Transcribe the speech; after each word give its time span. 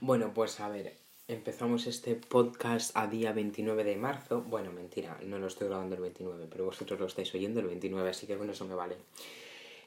Bueno, 0.00 0.34
pues 0.34 0.60
a 0.60 0.68
ver, 0.68 0.94
empezamos 1.26 1.86
este 1.86 2.16
podcast 2.16 2.94
a 2.94 3.06
día 3.06 3.32
29 3.32 3.82
de 3.82 3.96
marzo. 3.96 4.42
Bueno, 4.42 4.70
mentira, 4.70 5.18
no 5.24 5.38
lo 5.38 5.46
estoy 5.46 5.68
grabando 5.68 5.94
el 5.94 6.02
29, 6.02 6.46
pero 6.50 6.66
vosotros 6.66 7.00
lo 7.00 7.06
estáis 7.06 7.34
oyendo 7.34 7.60
el 7.60 7.66
29, 7.66 8.10
así 8.10 8.26
que 8.26 8.36
bueno, 8.36 8.52
eso 8.52 8.66
me 8.66 8.74
vale. 8.74 8.96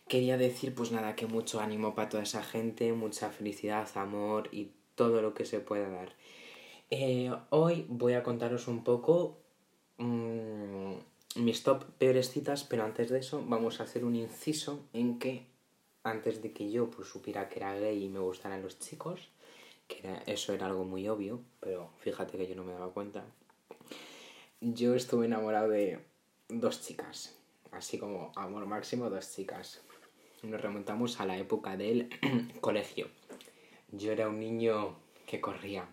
Quería 0.07 0.37
decir, 0.37 0.73
pues 0.73 0.91
nada, 0.91 1.15
que 1.15 1.27
mucho 1.27 1.59
ánimo 1.59 1.93
para 1.93 2.09
toda 2.09 2.23
esa 2.23 2.41
gente, 2.41 2.91
mucha 2.93 3.29
felicidad, 3.29 3.87
amor 3.95 4.49
y 4.51 4.71
todo 4.95 5.21
lo 5.21 5.35
que 5.35 5.45
se 5.45 5.59
pueda 5.59 5.89
dar. 5.89 6.13
Eh, 6.89 7.31
hoy 7.51 7.85
voy 7.87 8.13
a 8.13 8.23
contaros 8.23 8.67
un 8.67 8.83
poco 8.83 9.37
mmm, 9.99 10.93
mis 11.35 11.61
top 11.61 11.83
peores 11.99 12.31
citas, 12.31 12.63
pero 12.63 12.83
antes 12.83 13.11
de 13.11 13.19
eso 13.19 13.45
vamos 13.47 13.79
a 13.79 13.83
hacer 13.83 14.03
un 14.03 14.15
inciso 14.15 14.87
en 14.91 15.19
que 15.19 15.45
antes 16.01 16.41
de 16.41 16.51
que 16.51 16.71
yo 16.71 16.89
pues, 16.89 17.07
supiera 17.07 17.47
que 17.47 17.59
era 17.59 17.75
gay 17.75 18.05
y 18.05 18.09
me 18.09 18.19
gustaran 18.19 18.63
los 18.63 18.79
chicos, 18.79 19.29
que 19.89 20.07
era, 20.07 20.23
eso 20.25 20.53
era 20.53 20.67
algo 20.67 20.85
muy 20.85 21.09
obvio, 21.09 21.41
pero 21.59 21.89
fíjate 21.97 22.37
que 22.37 22.47
yo 22.47 22.55
no 22.55 22.63
me 22.63 22.71
daba 22.71 22.93
cuenta, 22.93 23.25
yo 24.61 24.95
estuve 24.95 25.25
enamorado 25.25 25.69
de 25.69 25.99
dos 26.47 26.81
chicas, 26.81 27.35
así 27.71 27.97
como 27.97 28.31
amor 28.35 28.65
máximo, 28.65 29.09
dos 29.09 29.33
chicas. 29.35 29.81
Nos 30.43 30.61
remontamos 30.61 31.19
a 31.19 31.25
la 31.25 31.37
época 31.37 31.75
del 31.75 32.09
colegio. 32.61 33.07
Yo 33.91 34.11
era 34.11 34.29
un 34.29 34.39
niño 34.39 34.95
que 35.25 35.41
corría 35.41 35.87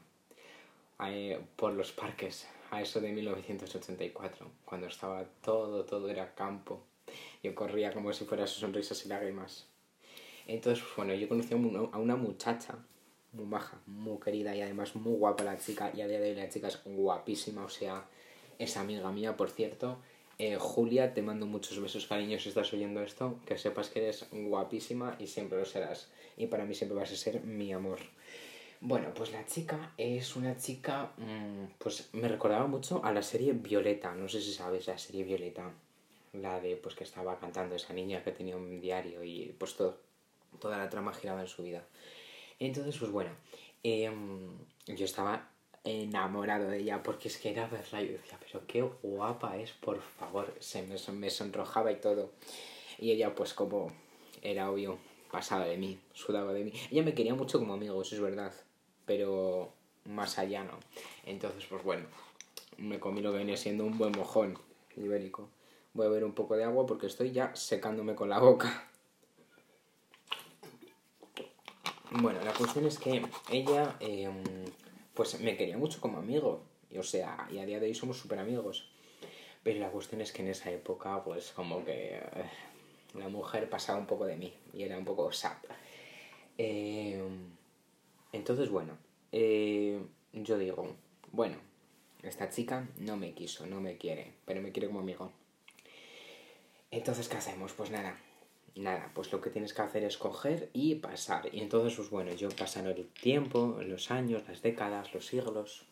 eh, 1.07 1.41
por 1.57 1.73
los 1.73 1.93
parques 1.93 2.47
a 2.71 2.83
eso 2.83 3.01
de 3.01 3.13
1984, 3.13 4.47
cuando 4.65 4.87
estaba 4.89 5.25
todo, 5.43 5.85
todo 5.85 6.09
era 6.11 6.35
campo. 6.35 6.83
Yo 7.43 7.55
corría 7.55 7.93
como 7.93 8.13
si 8.13 8.25
fuera 8.25 8.47
sus 8.47 8.61
sonrisas 8.61 9.05
y 9.07 9.09
lágrimas. 9.09 9.67
Entonces, 10.47 10.85
bueno, 10.97 11.15
yo 11.15 11.29
conocí 11.29 11.55
a 11.55 11.57
una 11.57 12.17
muchacha 12.17 12.79
muy 13.37 13.47
baja, 13.47 13.79
muy 13.87 14.19
querida 14.19 14.57
y 14.57 14.63
además 14.63 14.97
muy 14.97 15.15
guapa 15.15 15.45
la 15.45 15.59
chica. 15.59 15.93
Y 15.95 16.01
a 16.01 16.09
día 16.09 16.19
de 16.19 16.31
hoy 16.31 16.37
la 16.37 16.49
chica 16.49 16.69
es 16.69 16.81
guapísima, 16.85 17.65
o 17.65 17.69
sea, 17.69 18.05
es 18.59 18.77
amiga 18.77 19.13
mía, 19.13 19.37
por 19.37 19.51
cierto. 19.51 19.99
Eh, 20.39 20.57
Julia, 20.59 21.15
te 21.15 21.23
mando 21.23 21.47
muchos 21.47 21.81
besos, 21.81 22.07
cariños, 22.07 22.43
si 22.43 22.49
estás 22.49 22.73
oyendo 22.73 23.03
esto. 23.03 23.39
Que 23.47 23.59
sepas 23.59 23.89
que 23.91 24.03
eres 24.03 24.27
guapísima 24.33 25.17
y 25.19 25.27
siempre 25.27 25.59
lo 25.59 25.65
serás. 25.65 26.09
Y 26.37 26.47
para 26.47 26.65
mí 26.65 26.75
siempre 26.75 26.99
vas 26.99 27.13
a 27.13 27.17
ser 27.17 27.43
mi 27.43 27.73
amor. 27.73 27.99
Bueno, 28.81 29.13
pues 29.15 29.33
la 29.33 29.47
chica 29.47 29.93
es 29.97 30.37
una 30.37 30.57
chica, 30.59 31.13
mmm, 31.17 31.65
pues 31.79 32.11
me 32.13 32.29
recordaba 32.29 32.67
mucho 32.67 33.03
a 33.05 33.13
la 33.13 33.23
serie 33.23 33.53
Violeta, 33.53 34.15
no 34.15 34.29
sé 34.29 34.41
si 34.43 34.53
sabes 34.53 34.87
la 34.87 34.99
serie 34.99 35.25
Violeta, 35.25 35.73
la 36.35 36.61
de 36.61 36.77
pues 36.77 36.95
que 36.95 37.05
estaba 37.05 37.39
cantando 37.39 37.75
esa 37.75 37.95
niña 37.95 38.23
que 38.23 38.33
tenía 38.33 38.55
un 38.55 38.79
diario 38.79 39.25
y 39.25 39.55
pues 39.59 39.77
todo, 39.77 39.99
toda 40.61 40.77
la 40.77 40.91
trama 40.91 41.15
giraba 41.15 41.41
en 41.41 41.49
su 41.49 41.63
vida. 41.63 41.87
Entonces, 42.59 42.97
pues 42.99 43.11
bueno, 43.11 43.31
eh, 43.83 44.11
yo 44.87 45.05
estaba 45.05 45.51
enamorado 45.85 46.69
de 46.69 46.79
ella 46.81 47.03
porque 47.03 47.29
es 47.29 47.39
que 47.39 47.51
era 47.51 47.67
verdad, 47.67 48.01
yo 48.01 48.13
decía, 48.13 48.39
pero 48.41 48.67
qué 48.67 48.83
guapa 49.03 49.57
es, 49.57 49.73
por 49.73 50.01
favor, 50.01 50.53
se 50.59 50.83
me, 50.83 50.97
me 51.13 51.31
sonrojaba 51.31 51.93
y 51.93 52.01
todo. 52.01 52.33
Y 52.99 53.13
ella 53.13 53.35
pues 53.35 53.55
como 53.55 53.93
era 54.43 54.71
obvio, 54.71 54.99
pasaba 55.31 55.67
de 55.67 55.77
mí, 55.77 55.99
sudaba 56.13 56.53
de 56.53 56.65
mí. 56.65 56.73
Ella 56.91 57.03
me 57.03 57.15
quería 57.15 57.35
mucho 57.35 57.59
como 57.59 57.75
amigo, 57.75 58.01
eso 58.03 58.15
es 58.15 58.21
verdad 58.21 58.53
pero 59.07 59.73
más 60.05 60.39
allá 60.39 60.65
no. 60.65 60.79
Entonces, 61.25 61.65
pues 61.71 61.83
bueno, 61.83 62.05
me 62.77 63.01
comí 63.01 63.23
lo 63.23 63.33
que 63.33 63.39
venía 63.39 63.57
siendo 63.57 63.85
un 63.85 63.97
buen 63.97 64.13
mojón 64.13 64.59
ibérico. 64.97 65.49
Voy 65.95 66.07
a 66.07 66.09
beber 66.11 66.25
un 66.25 66.33
poco 66.33 66.57
de 66.57 66.65
agua 66.65 66.85
porque 66.85 67.07
estoy 67.07 67.31
ya 67.33 67.55
secándome 67.57 68.15
con 68.15 68.29
la 68.29 68.39
boca. 68.39 68.91
Bueno, 72.19 72.41
la 72.43 72.53
cuestión 72.55 72.87
es 72.87 72.99
que 72.99 73.23
ella, 73.51 73.97
eh, 74.01 74.31
pues 75.13 75.39
me 75.41 75.57
quería 75.57 75.77
mucho 75.77 76.01
como 76.01 76.19
amigo. 76.19 76.63
Y, 76.91 76.97
o 76.99 77.03
sea, 77.03 77.47
y 77.51 77.59
a 77.59 77.67
día 77.67 77.79
de 77.79 77.87
hoy 77.87 77.95
somos 77.95 78.17
súper 78.17 78.39
amigos. 78.39 78.89
Pero 79.63 79.81
la 79.81 79.91
cuestión 79.91 80.21
es 80.23 80.33
que 80.33 80.43
en 80.43 80.49
esa 80.49 80.71
época, 80.71 81.23
pues 81.25 81.51
como 81.51 81.85
que 81.85 82.17
eh, 82.17 82.51
la 83.15 83.29
mujer 83.29 83.69
pasaba 83.69 83.99
un 83.99 84.07
poco 84.07 84.25
de 84.25 84.37
mí 84.37 84.53
y 84.73 84.83
era 84.83 84.97
un 84.97 85.05
poco 85.05 85.31
sap. 85.33 85.65
Eh, 86.57 87.21
entonces, 88.33 88.71
bueno, 88.71 88.97
eh, 89.33 90.01
yo 90.33 90.57
digo, 90.57 90.97
bueno, 91.33 91.59
esta 92.23 92.49
chica 92.49 92.89
no 92.99 93.17
me 93.17 93.35
quiso, 93.35 93.67
no 93.67 93.81
me 93.81 93.99
quiere, 93.99 94.33
pero 94.47 94.63
me 94.63 94.73
quiere 94.73 94.87
como 94.87 95.01
amigo. 95.01 95.33
Entonces, 96.91 97.29
¿qué 97.29 97.37
hacemos? 97.37 97.73
Pues 97.73 97.91
nada, 97.91 98.17
nada, 98.77 99.11
pues 99.15 99.33
lo 99.33 99.41
que 99.41 99.51
tienes 99.51 99.73
que 99.73 99.83
hacer 99.83 100.05
es 100.05 100.17
coger 100.17 100.71
y 100.73 100.97
pasar. 100.97 101.49
Y 101.53 101.61
entonces, 101.61 101.97
pues 101.97 102.11
bueno, 102.11 102.33
yo 102.35 102.49
pasaron 102.51 102.93
el 102.93 103.09
tiempo, 103.09 103.79
los 103.83 104.11
años, 104.11 104.43
las 104.49 104.63
décadas, 104.63 105.13
los 105.15 105.27
siglos, 105.27 105.85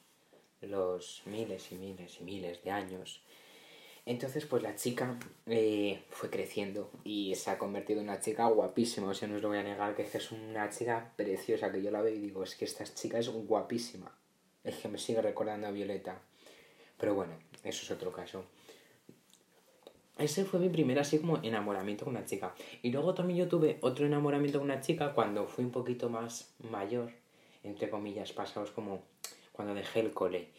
los 0.60 1.22
miles 1.26 1.72
y 1.72 1.76
miles 1.76 2.18
y 2.20 2.24
miles 2.24 2.62
de 2.62 2.70
años. 2.70 3.22
Entonces, 4.06 4.44
pues 4.44 4.62
la 4.62 4.76
chica 4.76 5.18
eh, 5.46 6.02
fue 6.10 6.28
creciendo 6.28 6.90
y 7.04 7.34
se 7.36 7.50
ha 7.50 7.58
convertido 7.58 8.00
en 8.00 8.08
una 8.08 8.20
chica 8.20 8.46
guapísima. 8.46 9.08
O 9.08 9.14
sea, 9.14 9.28
no 9.28 9.36
os 9.36 9.42
lo 9.42 9.48
voy 9.48 9.58
a 9.58 9.62
negar 9.62 9.94
que 9.96 10.02
es 10.02 10.30
una 10.30 10.68
chica 10.68 11.12
preciosa, 11.16 11.72
que 11.72 11.82
yo 11.82 11.90
la 11.90 12.02
veo 12.02 12.14
y 12.14 12.18
digo, 12.18 12.44
es 12.44 12.54
que 12.54 12.66
esta 12.66 12.84
chica 12.84 13.18
es 13.18 13.30
guapísima. 13.30 14.14
Es 14.62 14.76
que 14.76 14.88
me 14.88 14.98
sigue 14.98 15.22
recordando 15.22 15.66
a 15.66 15.70
Violeta. 15.70 16.20
Pero 16.98 17.14
bueno, 17.14 17.34
eso 17.62 17.82
es 17.82 17.90
otro 17.90 18.12
caso. 18.12 18.44
Ese 20.16 20.44
fue 20.44 20.60
mi 20.60 20.68
primer 20.68 20.98
así 21.00 21.18
como 21.18 21.38
enamoramiento 21.42 22.04
con 22.04 22.14
una 22.14 22.24
chica. 22.24 22.54
Y 22.82 22.90
luego 22.90 23.14
también 23.14 23.40
yo 23.40 23.48
tuve 23.48 23.78
otro 23.80 24.06
enamoramiento 24.06 24.58
con 24.58 24.70
una 24.70 24.80
chica 24.80 25.12
cuando 25.12 25.46
fui 25.46 25.64
un 25.64 25.72
poquito 25.72 26.08
más 26.08 26.54
mayor, 26.70 27.10
entre 27.64 27.90
comillas, 27.90 28.32
pasados 28.32 28.70
como 28.70 29.02
cuando 29.52 29.74
dejé 29.74 30.00
el 30.00 30.12
cole. 30.12 30.50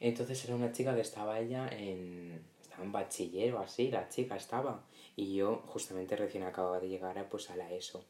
Entonces 0.00 0.44
era 0.44 0.56
una 0.56 0.72
chica 0.72 0.94
que 0.94 1.02
estaba 1.02 1.38
ella 1.38 1.68
en 1.68 2.42
un 2.82 2.92
bachiller 2.92 3.54
o 3.54 3.60
así, 3.60 3.90
la 3.90 4.08
chica 4.08 4.36
estaba. 4.36 4.84
Y 5.14 5.34
yo 5.34 5.62
justamente 5.66 6.16
recién 6.16 6.42
acababa 6.42 6.80
de 6.80 6.88
llegar 6.88 7.28
pues 7.28 7.48
a 7.50 7.56
la 7.56 7.72
ESO. 7.72 8.04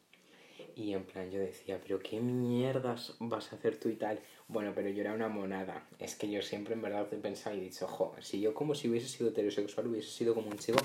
Y 0.75 0.93
en 0.93 1.03
plan 1.03 1.31
yo 1.31 1.39
decía, 1.39 1.79
pero 1.81 1.99
qué 1.99 2.19
mierdas 2.19 3.15
vas 3.19 3.51
a 3.51 3.55
hacer 3.55 3.77
tú 3.77 3.89
y 3.89 3.95
tal. 3.95 4.19
Bueno, 4.47 4.71
pero 4.73 4.89
yo 4.89 5.01
era 5.01 5.13
una 5.13 5.27
monada. 5.27 5.87
Es 5.99 6.15
que 6.15 6.29
yo 6.29 6.41
siempre 6.41 6.73
en 6.73 6.81
verdad 6.81 7.07
he 7.11 7.17
pensado 7.17 7.55
y 7.55 7.59
he 7.59 7.63
dicho, 7.63 7.87
jo, 7.87 8.15
si 8.21 8.39
yo 8.39 8.53
como 8.53 8.75
si 8.75 8.89
hubiese 8.89 9.07
sido 9.07 9.29
heterosexual 9.29 9.87
hubiese 9.87 10.09
sido 10.09 10.33
como 10.33 10.47
un 10.47 10.57
chico 10.57 10.79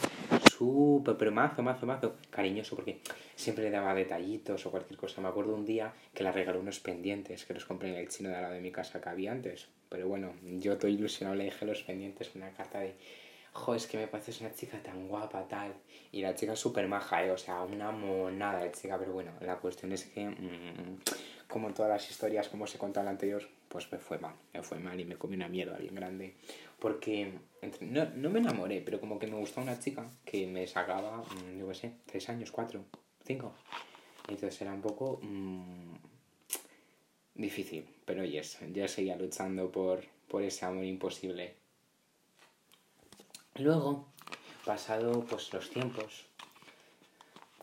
súper, 0.56 1.16
pero 1.16 1.32
mazo, 1.32 1.62
mazo, 1.62 1.86
mazo, 1.86 2.16
cariñoso, 2.30 2.76
porque 2.76 3.00
siempre 3.34 3.64
le 3.64 3.70
daba 3.70 3.94
detallitos 3.94 4.64
o 4.66 4.70
cualquier 4.70 4.98
cosa. 4.98 5.20
Me 5.20 5.28
acuerdo 5.28 5.54
un 5.54 5.64
día 5.64 5.92
que 6.14 6.24
le 6.24 6.32
regaló 6.32 6.60
unos 6.60 6.80
pendientes 6.80 7.44
que 7.44 7.54
los 7.54 7.64
compré 7.64 7.90
en 7.90 7.96
el 7.96 8.08
chino 8.08 8.30
de 8.30 8.36
al 8.36 8.42
lado 8.42 8.54
de 8.54 8.60
mi 8.60 8.72
casa 8.72 9.00
que 9.00 9.08
había 9.08 9.32
antes. 9.32 9.68
Pero 9.88 10.08
bueno, 10.08 10.32
yo 10.42 10.72
estoy 10.72 10.94
ilusionado 10.94 11.36
le 11.36 11.44
dije 11.44 11.66
los 11.66 11.82
pendientes 11.82 12.34
una 12.34 12.50
carta 12.52 12.80
de 12.80 12.94
jo, 13.52 13.74
es 13.74 13.86
que 13.86 13.98
me 13.98 14.08
pareces 14.08 14.40
una 14.40 14.52
chica 14.54 14.82
tan 14.82 15.08
guapa, 15.08 15.46
tal. 15.46 15.74
Y 16.10 16.22
la 16.22 16.34
chica 16.34 16.54
es 16.54 16.58
súper 16.58 16.88
maja, 16.88 17.24
¿eh? 17.24 17.30
o 17.30 17.38
sea, 17.38 17.62
una 17.62 17.90
monada 17.90 18.60
de 18.60 18.72
chica, 18.72 18.98
pero 18.98 19.12
bueno, 19.12 19.32
la 19.40 19.56
cuestión 19.58 19.92
es 19.92 20.04
que, 20.04 20.26
mmm, 20.28 20.98
como 21.48 21.72
todas 21.74 21.90
las 21.90 22.10
historias, 22.10 22.48
como 22.48 22.66
se 22.66 22.78
contó 22.78 23.00
en 23.00 23.06
la 23.06 23.12
anterior, 23.12 23.46
pues 23.68 23.90
me 23.92 23.98
fue 23.98 24.18
mal, 24.18 24.34
me 24.52 24.62
fue 24.62 24.78
mal 24.78 24.98
y 24.98 25.04
me 25.04 25.16
comí 25.16 25.36
una 25.36 25.48
mierda 25.48 25.76
bien 25.76 25.94
grande. 25.94 26.34
Porque 26.78 27.32
no, 27.80 28.06
no, 28.16 28.30
me 28.30 28.40
enamoré, 28.40 28.80
pero 28.80 28.98
como 28.98 29.18
que 29.18 29.26
me 29.26 29.36
gustaba 29.36 29.64
una 29.64 29.78
chica 29.78 30.10
que 30.24 30.46
me 30.46 30.66
sacaba, 30.66 31.18
mmm, 31.18 31.58
yo 31.58 31.68
qué 31.68 31.74
sé, 31.74 31.92
tres 32.06 32.28
años, 32.28 32.50
cuatro, 32.50 32.84
cinco. 33.24 33.52
Entonces 34.28 34.60
era 34.62 34.72
un 34.72 34.80
poco 34.80 35.20
mmm, 35.22 35.94
difícil, 37.34 37.86
pero 38.04 38.24
yes, 38.24 38.58
ya 38.72 38.88
seguía 38.88 39.16
luchando 39.16 39.70
por, 39.70 40.04
por 40.28 40.42
ese 40.42 40.64
amor 40.64 40.84
imposible. 40.84 41.61
Luego, 43.62 44.04
pasado 44.64 45.24
pues 45.30 45.52
los 45.52 45.70
tiempos, 45.70 46.26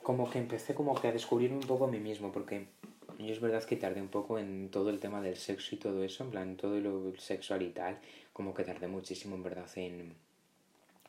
como 0.01 0.29
que 0.29 0.39
empecé 0.39 0.73
como 0.73 0.95
que 0.95 1.09
a 1.09 1.11
descubrirme 1.11 1.57
un 1.57 1.67
poco 1.67 1.83
a 1.85 1.87
mí 1.89 1.99
mismo, 1.99 2.31
porque 2.31 2.67
yo 3.17 3.33
es 3.33 3.41
verdad 3.41 3.65
que 3.65 3.75
tardé 3.75 3.99
un 3.99 4.07
poco 4.07 4.39
en 4.39 4.69
todo 4.71 4.91
el 4.91 5.01
tema 5.01 5.19
del 5.19 5.35
sexo 5.35 5.75
y 5.75 5.77
todo 5.77 6.01
eso, 6.05 6.23
en 6.23 6.31
plan 6.31 6.55
todo 6.55 6.79
lo 6.79 7.13
sexual 7.19 7.63
y 7.63 7.71
tal, 7.71 7.99
como 8.31 8.53
que 8.53 8.63
tardé 8.63 8.87
muchísimo 8.87 9.35
en 9.35 9.43
verdad 9.43 9.67
en, 9.75 10.15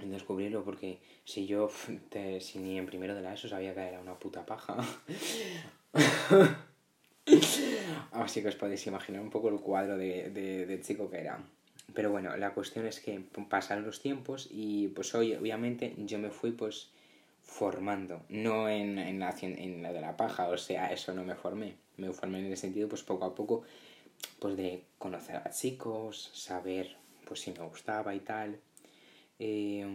descubrirlo, 0.00 0.65
porque 0.65 0.99
si 1.25 1.47
yo, 1.47 1.70
si 2.41 2.59
ni 2.59 2.76
en 2.76 2.87
primero 2.87 3.15
de 3.15 3.23
la 3.23 3.35
ESO 3.35 3.49
sabía 3.49 3.73
que 3.73 3.81
era 3.82 4.00
una 4.00 4.19
puta 4.19 4.44
paja, 4.44 4.76
así 8.11 8.43
que 8.43 8.49
os 8.49 8.56
podéis 8.56 8.85
imaginar 8.88 9.23
un 9.23 9.31
poco 9.31 9.50
el 9.50 9.61
cuadro 9.61 9.97
de, 9.97 10.31
de 10.31 10.81
chico 10.81 11.09
que 11.09 11.20
era. 11.20 11.41
Pero 11.95 12.11
bueno, 12.11 12.37
la 12.37 12.53
cuestión 12.53 12.87
es 12.87 13.01
que 13.01 13.21
pasaron 13.49 13.85
los 13.85 14.01
tiempos 14.01 14.49
y 14.51 14.89
pues 14.89 15.15
hoy 15.15 15.35
obviamente 15.35 15.95
yo 15.99 16.19
me 16.19 16.31
fui 16.31 16.53
pues 16.53 16.91
formando, 17.43 18.23
no 18.29 18.69
en, 18.69 18.99
en, 18.99 19.19
la, 19.19 19.35
en 19.41 19.83
la 19.83 19.93
de 19.93 20.01
la 20.01 20.17
paja, 20.17 20.49
o 20.49 20.57
sea, 20.57 20.93
eso 20.93 21.13
no 21.15 21.25
me 21.25 21.35
formé, 21.35 21.75
me 21.97 22.13
formé 22.13 22.39
en 22.39 22.47
el 22.47 22.57
sentido 22.57 22.89
pues 22.89 23.03
poco 23.03 23.25
a 23.25 23.35
poco 23.35 23.65
pues 24.39 24.57
de 24.57 24.85
conocer 24.99 25.37
a 25.37 25.51
chicos, 25.51 26.31
saber 26.35 26.97
pues 27.27 27.41
si 27.41 27.53
me 27.53 27.61
gustaba 27.61 28.15
y 28.15 28.21
tal. 28.21 28.61
Eh, 29.39 29.87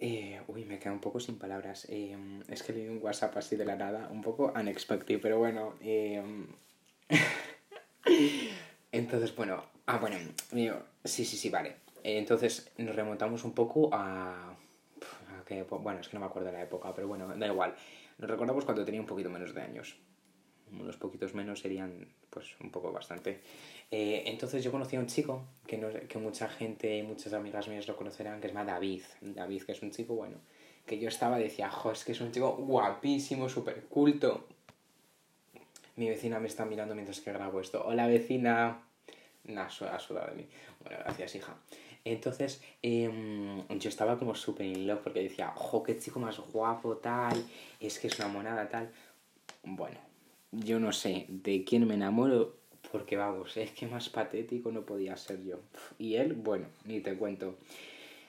eh, 0.00 0.40
uy, 0.46 0.64
me 0.64 0.78
quedo 0.78 0.92
un 0.92 1.00
poco 1.00 1.18
sin 1.20 1.38
palabras. 1.38 1.86
Eh, 1.88 2.16
es 2.48 2.62
que 2.62 2.72
leí 2.72 2.88
un 2.88 3.02
WhatsApp 3.02 3.36
así 3.36 3.56
de 3.56 3.64
la 3.64 3.76
nada, 3.76 4.08
un 4.10 4.22
poco 4.22 4.52
unexpected, 4.54 5.20
pero 5.20 5.38
bueno, 5.38 5.74
Entonces, 8.98 9.34
bueno, 9.34 9.62
ah, 9.86 9.98
bueno, 9.98 10.16
sí, 11.04 11.24
sí, 11.24 11.36
sí, 11.36 11.50
vale. 11.50 11.76
Entonces 12.02 12.70
nos 12.78 12.96
remontamos 12.96 13.44
un 13.44 13.52
poco 13.52 13.90
a, 13.92 14.50
a 14.50 15.64
bueno, 15.70 16.00
es 16.00 16.08
que 16.08 16.14
no 16.14 16.20
me 16.20 16.26
acuerdo 16.26 16.46
de 16.48 16.52
la 16.52 16.62
época, 16.62 16.92
pero 16.94 17.06
bueno, 17.06 17.28
da 17.28 17.46
igual. 17.46 17.74
Nos 18.18 18.28
recordamos 18.28 18.64
cuando 18.64 18.84
tenía 18.84 19.00
un 19.00 19.06
poquito 19.06 19.30
menos 19.30 19.54
de 19.54 19.62
años. 19.62 19.96
Unos 20.72 20.96
poquitos 20.96 21.32
menos 21.32 21.60
serían, 21.60 22.08
pues, 22.28 22.56
un 22.60 22.70
poco 22.70 22.92
bastante. 22.92 23.40
Eh, 23.90 24.24
entonces 24.26 24.62
yo 24.62 24.70
conocí 24.70 24.96
a 24.96 25.00
un 25.00 25.06
chico 25.06 25.44
que, 25.66 25.78
no, 25.78 25.88
que 26.08 26.18
mucha 26.18 26.48
gente 26.48 26.98
y 26.98 27.02
muchas 27.02 27.32
amigas 27.32 27.68
mías 27.68 27.86
lo 27.86 27.96
conocerán, 27.96 28.40
que 28.40 28.48
se 28.48 28.54
llama 28.54 28.70
David. 28.70 29.02
David, 29.20 29.62
que 29.62 29.72
es 29.72 29.82
un 29.82 29.92
chico, 29.92 30.14
bueno, 30.14 30.38
que 30.84 30.98
yo 30.98 31.08
estaba, 31.08 31.38
decía, 31.38 31.70
jo, 31.70 31.92
es 31.92 32.04
que 32.04 32.12
es 32.12 32.20
un 32.20 32.32
chico 32.32 32.56
guapísimo, 32.56 33.48
súper 33.48 33.84
culto. 33.84 34.46
Mi 35.96 36.08
vecina 36.08 36.38
me 36.38 36.48
está 36.48 36.64
mirando 36.64 36.94
mientras 36.94 37.20
que 37.20 37.32
grabo 37.32 37.60
esto. 37.60 37.82
Hola, 37.86 38.06
vecina. 38.06 38.87
Nah, 39.48 39.66
ha 39.66 39.98
sudado 39.98 40.28
de 40.28 40.36
mí. 40.36 40.48
Bueno, 40.82 40.98
gracias, 41.04 41.34
hija. 41.34 41.56
Entonces, 42.04 42.62
em, 42.82 43.66
yo 43.78 43.88
estaba 43.88 44.18
como 44.18 44.34
súper 44.34 44.66
in 44.66 44.86
love 44.86 45.00
porque 45.02 45.22
decía, 45.22 45.52
ojo, 45.56 45.82
qué 45.82 45.98
chico 45.98 46.20
más 46.20 46.38
guapo, 46.38 46.96
tal, 46.98 47.42
es 47.80 47.98
que 47.98 48.06
es 48.08 48.18
una 48.18 48.28
monada, 48.28 48.68
tal. 48.68 48.90
Bueno, 49.62 49.98
yo 50.52 50.78
no 50.78 50.92
sé 50.92 51.26
de 51.28 51.64
quién 51.64 51.86
me 51.86 51.94
enamoro 51.94 52.56
porque 52.92 53.16
vamos, 53.16 53.56
es 53.56 53.72
que 53.72 53.86
más 53.86 54.08
patético 54.08 54.70
no 54.70 54.82
podía 54.82 55.16
ser 55.16 55.42
yo. 55.44 55.60
Y 55.98 56.14
él, 56.16 56.34
bueno, 56.34 56.66
ni 56.84 57.00
te 57.00 57.14
cuento. 57.16 57.56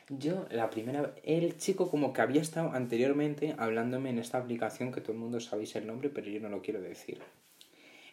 Yo, 0.09 0.47
la 0.49 0.69
primera, 0.69 1.13
el 1.23 1.57
chico 1.57 1.89
como 1.89 2.13
que 2.13 2.21
había 2.21 2.41
estado 2.41 2.71
anteriormente 2.71 3.55
hablándome 3.57 4.09
en 4.09 4.19
esta 4.19 4.39
aplicación 4.39 4.91
que 4.91 5.01
todo 5.01 5.13
el 5.13 5.19
mundo 5.19 5.39
sabéis 5.39 5.75
el 5.75 5.85
nombre, 5.85 6.09
pero 6.09 6.29
yo 6.29 6.39
no 6.39 6.49
lo 6.49 6.61
quiero 6.61 6.81
decir. 6.81 7.19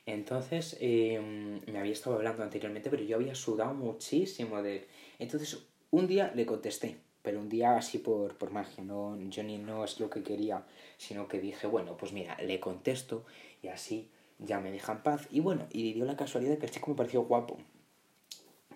Entonces, 0.07 0.77
em, 0.81 1.61
me 1.67 1.81
había 1.81 1.93
estado 1.93 2.17
hablando 2.17 2.45
anteriormente, 2.45 2.91
pero 2.91 3.03
yo 3.03 3.17
había 3.17 3.35
sudado 3.35 3.75
muchísimo 3.75 4.63
de 4.63 4.87
Entonces, 5.19 5.59
un 5.91 6.07
día 6.07 6.33
le 6.35 6.47
contesté, 6.47 6.97
pero 7.23 7.41
un 7.41 7.49
día 7.49 7.77
así 7.77 7.99
por, 7.99 8.37
por 8.39 8.51
magia, 8.53 8.85
no, 8.85 9.19
yo 9.31 9.43
ni 9.43 9.59
no 9.59 9.85
es 9.85 9.99
lo 9.99 10.09
que 10.09 10.23
quería, 10.23 10.65
sino 10.97 11.27
que 11.27 11.41
dije, 11.41 11.67
bueno, 11.67 11.97
pues 11.97 12.13
mira, 12.13 12.37
le 12.41 12.61
contesto 12.61 13.25
y 13.63 13.69
así 13.69 14.11
ya 14.39 14.61
me 14.61 14.71
deja 14.71 14.93
en 14.93 15.03
paz. 15.03 15.27
Y 15.31 15.41
bueno, 15.41 15.67
y 15.71 15.93
dio 15.93 16.05
la 16.05 16.17
casualidad 16.17 16.59
que 16.59 16.67
el 16.67 16.73
chico 16.73 16.91
me 16.91 16.97
pareció 16.97 17.23
guapo. 17.23 17.59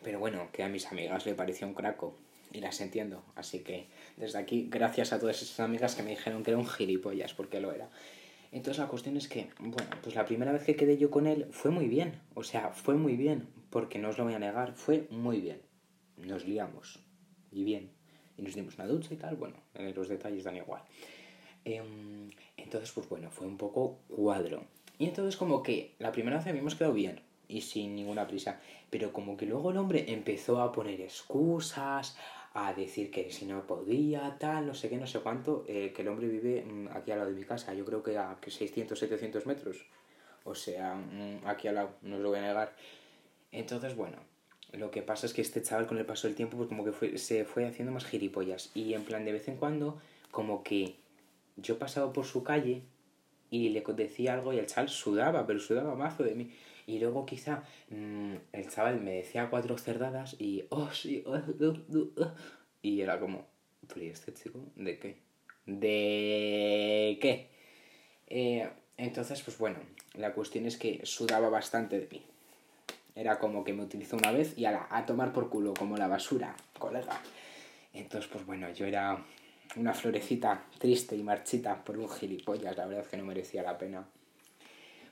Pero 0.03 0.19
bueno, 0.19 0.49
que 0.53 0.63
a 0.63 0.69
mis 0.69 0.87
amigas 0.87 1.27
le 1.27 1.35
pareció 1.35 1.67
un 1.67 1.75
craco. 1.75 2.17
Y 2.53 2.61
las 2.61 2.81
entiendo. 2.81 3.23
Así 3.37 3.61
que 3.61 3.87
desde 4.17 4.39
aquí, 4.39 4.67
gracias 4.69 5.13
a 5.13 5.21
todas 5.21 5.41
esas 5.41 5.61
amigas 5.61 5.95
que 5.95 6.03
me 6.03 6.11
dijeron 6.11 6.43
que 6.43 6.51
era 6.51 6.59
un 6.59 6.67
gilipollas, 6.67 7.33
porque 7.35 7.61
lo 7.61 7.73
era. 7.73 7.89
Entonces 8.53 8.79
la 8.79 8.89
cuestión 8.89 9.17
es 9.17 9.29
que, 9.29 9.49
bueno, 9.61 9.89
pues 10.03 10.15
la 10.15 10.25
primera 10.25 10.53
vez 10.53 10.65
que 10.65 10.77
quedé 10.77 10.99
yo 10.99 11.11
con 11.11 11.27
él 11.27 11.47
fue 11.51 11.71
muy 11.71 11.87
bien. 11.89 12.21
O 12.35 12.43
sea, 12.43 12.71
fue 12.71 12.95
muy 12.95 13.17
bien. 13.17 13.49
Porque 13.71 13.99
no 13.99 14.09
os 14.09 14.19
lo 14.19 14.25
voy 14.25 14.35
a 14.35 14.39
negar, 14.39 14.73
fue 14.73 15.07
muy 15.11 15.41
bien. 15.41 15.63
Nos 16.17 16.47
liamos. 16.47 16.99
Y 17.53 17.63
bien. 17.63 17.91
Y 18.37 18.43
nos 18.43 18.55
dimos 18.55 18.75
una 18.75 18.87
ducha 18.87 19.15
y 19.15 19.17
tal. 19.17 19.37
Bueno, 19.37 19.57
los 19.95 20.09
detalles 20.09 20.45
dan 20.45 20.57
igual. 20.57 20.83
Em, 21.65 22.31
entonces, 22.57 22.91
pues 22.93 23.09
bueno, 23.09 23.31
fue 23.31 23.47
un 23.47 23.57
poco 23.57 23.99
cuadro. 24.09 24.65
Y 24.99 25.07
entonces 25.07 25.37
como 25.37 25.63
que 25.63 25.95
la 25.99 26.13
primera 26.13 26.39
vez 26.39 26.47
habíamos 26.47 26.75
quedado 26.75 26.93
bien 26.93 27.21
y 27.49 27.61
sin 27.61 27.95
ninguna 27.95 28.27
prisa. 28.27 28.61
Pero 28.91 29.13
como 29.13 29.37
que 29.37 29.47
luego 29.47 29.71
el 29.71 29.77
hombre 29.77 30.13
empezó 30.13 30.61
a 30.61 30.73
poner 30.73 31.01
excusas, 31.01 32.17
a 32.53 32.73
decir 32.75 33.11
que 33.11 33.31
si 33.31 33.47
no 33.47 33.67
podía, 33.67 34.37
tal, 34.39 34.67
no 34.67 34.75
sé 34.75 34.89
qué, 34.89 34.97
no 34.97 35.07
sé 35.07 35.21
cuánto, 35.21 35.65
eh, 35.69 35.93
que 35.95 36.03
el 36.03 36.09
hombre 36.09 36.27
vive 36.27 36.65
mm, 36.65 36.89
aquí 36.93 37.13
al 37.13 37.19
lado 37.19 37.31
de 37.31 37.37
mi 37.37 37.45
casa, 37.45 37.75
yo 37.75 37.85
creo 37.85 38.03
que 38.03 38.19
a 38.19 38.37
600, 38.45 38.99
700 38.99 39.47
metros. 39.47 39.87
O 40.45 40.55
sea, 40.55 40.95
mm, 40.95 41.47
aquí 41.47 41.69
al 41.69 41.77
lado, 41.77 41.91
no 42.03 42.17
os 42.17 42.23
lo 42.23 42.31
voy 42.31 42.39
a 42.39 42.43
negar. 42.43 42.75
Entonces, 43.53 43.95
bueno, 43.95 44.17
lo 44.73 44.91
que 44.91 45.03
pasa 45.03 45.27
es 45.27 45.33
que 45.33 45.43
este 45.43 45.63
chaval 45.63 45.87
con 45.87 45.99
el 45.99 46.07
paso 46.07 46.27
del 46.27 46.37
tiempo, 46.37 46.57
pues 46.57 46.69
como 46.69 46.85
que 46.85 46.93
fue, 46.93 47.19
se 47.19 47.45
fue 47.45 47.67
haciendo 47.67 47.93
más 47.93 48.05
gilipollas. 48.05 48.71
Y 48.75 48.95
en 48.95 49.05
plan, 49.05 49.25
de 49.25 49.33
vez 49.33 49.47
en 49.49 49.57
cuando, 49.57 50.01
como 50.31 50.65
que 50.65 50.97
yo 51.57 51.79
pasaba 51.79 52.13
por 52.13 52.25
su 52.25 52.43
calle 52.43 52.83
y 53.51 53.69
le 53.71 53.83
decía 53.83 54.35
algo 54.35 54.53
y 54.53 54.59
el 54.59 54.67
chaval 54.67 54.89
sudaba, 54.89 55.47
pero 55.47 55.61
sudaba 55.61 55.95
mazo 55.95 56.23
de 56.25 56.35
mí. 56.35 56.51
Y 56.87 56.99
luego 56.99 57.27
quizá 57.27 57.65
mmm, 57.89 58.35
el 58.53 58.69
chaval 58.71 59.01
me 59.01 59.13
decía 59.13 59.51
cuatro 59.51 59.79
cerdadas 59.79 60.37
y, 60.39 60.65
oh, 60.71 60.91
sí, 60.91 61.23
oh, 61.27 61.41
y 62.83 63.01
era 63.01 63.21
como, 63.21 63.47
pero 63.89 64.05
¿y 64.05 64.09
este 64.09 64.33
chico? 64.35 64.61
¿De 64.77 64.99
qué? 64.99 65.19
¿De 65.67 67.19
qué? 67.21 67.49
Eh, 68.27 68.69
entonces, 68.97 69.43
pues 69.43 69.59
bueno, 69.59 69.79
la 70.15 70.33
cuestión 70.33 70.67
es 70.67 70.77
que 70.77 71.01
sudaba 71.05 71.49
bastante 71.49 71.99
de 71.99 72.09
mí. 72.11 72.23
Era 73.15 73.39
como 73.39 73.65
que 73.65 73.73
me 73.73 73.83
utilizó 73.83 74.17
una 74.17 74.33
vez 74.33 74.57
y 74.57 74.65
a, 74.65 74.87
a 74.91 75.05
tomar 75.05 75.33
por 75.33 75.51
culo, 75.51 75.75
como 75.75 75.97
la 75.97 76.09
basura, 76.09 76.55
colega. 76.79 77.21
Entonces, 77.93 78.31
pues 78.31 78.47
bueno, 78.47 78.71
yo 78.71 78.87
era 78.87 79.25
una 79.77 79.95
florecita 79.95 80.65
triste 80.79 81.17
y 81.17 81.23
marchita 81.23 81.85
por 81.85 81.99
un 81.99 82.09
gilipollas, 82.09 82.77
la 82.77 82.87
verdad 82.87 83.05
es 83.05 83.09
que 83.09 83.17
no 83.17 83.25
merecía 83.25 83.63
la 83.63 83.79
pena. 83.79 84.09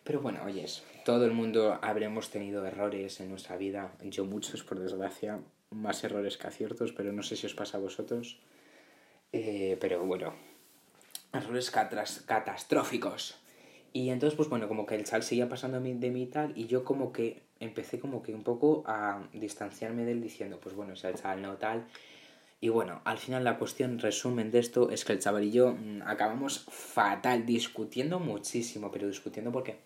Pero 0.08 0.22
bueno, 0.22 0.40
oyes, 0.42 0.82
todo 1.04 1.26
el 1.26 1.32
mundo 1.32 1.78
habremos 1.82 2.30
tenido 2.30 2.64
errores 2.64 3.20
en 3.20 3.28
nuestra 3.28 3.58
vida, 3.58 3.92
yo 4.00 4.24
muchos 4.24 4.64
por 4.64 4.80
desgracia, 4.80 5.38
más 5.68 6.02
errores 6.02 6.38
que 6.38 6.46
aciertos, 6.46 6.92
pero 6.92 7.12
no 7.12 7.22
sé 7.22 7.36
si 7.36 7.44
os 7.44 7.52
pasa 7.52 7.76
a 7.76 7.80
vosotros. 7.82 8.38
Eh, 9.34 9.76
pero 9.82 10.02
bueno, 10.06 10.32
errores 11.34 11.70
catastróficos. 11.70 13.36
Y 13.92 14.08
entonces, 14.08 14.34
pues 14.34 14.48
bueno, 14.48 14.66
como 14.66 14.86
que 14.86 14.94
el 14.94 15.04
chal 15.04 15.22
seguía 15.22 15.46
pasando 15.46 15.78
de 15.78 16.10
mí 16.10 16.22
y 16.22 16.26
tal, 16.26 16.56
y 16.56 16.68
yo 16.68 16.84
como 16.84 17.12
que 17.12 17.42
empecé 17.60 17.98
como 17.98 18.22
que 18.22 18.32
un 18.32 18.44
poco 18.44 18.84
a 18.86 19.28
distanciarme 19.34 20.06
de 20.06 20.12
él 20.12 20.22
diciendo, 20.22 20.58
pues 20.58 20.74
bueno, 20.74 20.94
o 20.94 20.96
sea, 20.96 21.10
el 21.10 21.16
chal 21.16 21.42
no 21.42 21.58
tal. 21.58 21.86
Y 22.60 22.70
bueno, 22.70 23.02
al 23.04 23.18
final 23.18 23.44
la 23.44 23.56
cuestión, 23.56 24.00
resumen 24.00 24.50
de 24.50 24.58
esto, 24.58 24.90
es 24.90 25.04
que 25.04 25.12
el 25.12 25.20
chaval 25.20 25.44
y 25.44 25.52
yo 25.52 25.74
mm, 25.74 26.02
acabamos 26.04 26.66
fatal, 26.68 27.46
discutiendo 27.46 28.18
muchísimo, 28.18 28.90
pero 28.90 29.06
discutiendo 29.06 29.52
porque 29.52 29.78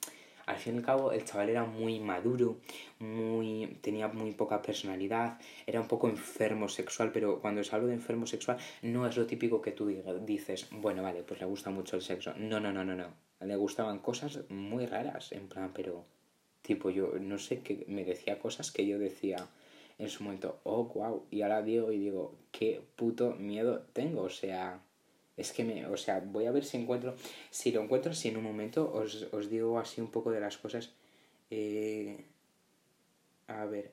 al 0.46 0.56
fin 0.56 0.74
y 0.74 0.78
al 0.78 0.84
cabo 0.84 1.12
el 1.12 1.24
chaval 1.24 1.50
era 1.50 1.64
muy 1.64 2.00
maduro, 2.00 2.60
muy 2.98 3.78
tenía 3.82 4.08
muy 4.08 4.32
poca 4.32 4.62
personalidad, 4.62 5.38
era 5.66 5.80
un 5.80 5.88
poco 5.88 6.08
enfermo 6.08 6.68
sexual, 6.68 7.12
pero 7.12 7.40
cuando 7.40 7.60
os 7.60 7.72
hablo 7.72 7.88
de 7.88 7.94
enfermo 7.94 8.26
sexual 8.26 8.56
no 8.80 9.06
es 9.06 9.16
lo 9.16 9.26
típico 9.26 9.60
que 9.60 9.72
tú 9.72 9.86
dices, 10.24 10.68
bueno, 10.70 11.02
vale, 11.02 11.22
pues 11.22 11.40
le 11.40 11.46
gusta 11.46 11.70
mucho 11.70 11.96
el 11.96 12.02
sexo. 12.02 12.32
No, 12.38 12.58
no, 12.58 12.72
no, 12.72 12.84
no, 12.84 12.94
no. 12.94 13.14
Le 13.40 13.56
gustaban 13.56 13.98
cosas 13.98 14.40
muy 14.48 14.86
raras, 14.86 15.32
en 15.32 15.48
plan, 15.48 15.72
pero 15.74 16.06
tipo 16.62 16.90
yo 16.90 17.12
no 17.20 17.38
sé 17.38 17.60
que 17.60 17.84
me 17.88 18.04
decía 18.04 18.38
cosas 18.38 18.70
que 18.70 18.86
yo 18.86 18.98
decía 18.98 19.48
en 20.02 20.10
su 20.10 20.24
momento, 20.24 20.60
oh, 20.64 20.84
wow, 20.84 21.26
y 21.30 21.42
ahora 21.42 21.62
digo 21.62 21.92
y 21.92 21.98
digo, 21.98 22.34
qué 22.50 22.82
puto 22.96 23.34
miedo 23.36 23.86
tengo, 23.92 24.22
o 24.22 24.30
sea, 24.30 24.80
es 25.36 25.52
que 25.52 25.64
me, 25.64 25.86
o 25.86 25.96
sea, 25.96 26.20
voy 26.20 26.46
a 26.46 26.52
ver 26.52 26.64
si 26.64 26.76
encuentro, 26.78 27.14
si 27.50 27.72
lo 27.72 27.82
encuentro 27.82 28.12
así 28.12 28.28
en 28.28 28.36
un 28.38 28.44
momento, 28.44 28.92
os, 28.92 29.28
os 29.32 29.50
digo 29.50 29.78
así 29.78 30.00
un 30.00 30.10
poco 30.10 30.30
de 30.30 30.40
las 30.40 30.58
cosas, 30.58 30.92
eh, 31.50 32.24
a 33.48 33.64
ver, 33.66 33.92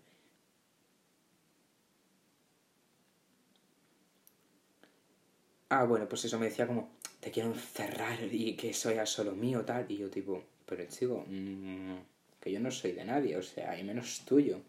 Ah, 5.69 5.83
bueno, 5.85 6.07
pues 6.09 6.25
eso 6.25 6.39
me 6.39 6.47
decía 6.47 6.67
como, 6.67 6.89
te 7.19 7.31
quiero 7.31 7.49
encerrar 7.49 8.17
y 8.31 8.55
que 8.55 8.73
soy 8.73 8.95
solo 9.05 9.33
mío, 9.35 9.63
tal. 9.65 9.85
Y 9.89 9.97
yo 9.97 10.09
tipo, 10.09 10.43
pero 10.65 10.83
chico, 10.87 11.23
mmm, 11.27 11.97
que 12.39 12.51
yo 12.51 12.59
no 12.59 12.71
soy 12.71 12.93
de 12.93 13.05
nadie, 13.05 13.37
o 13.37 13.43
sea, 13.43 13.77
y 13.79 13.83
menos 13.83 14.21
tuyo. 14.25 14.61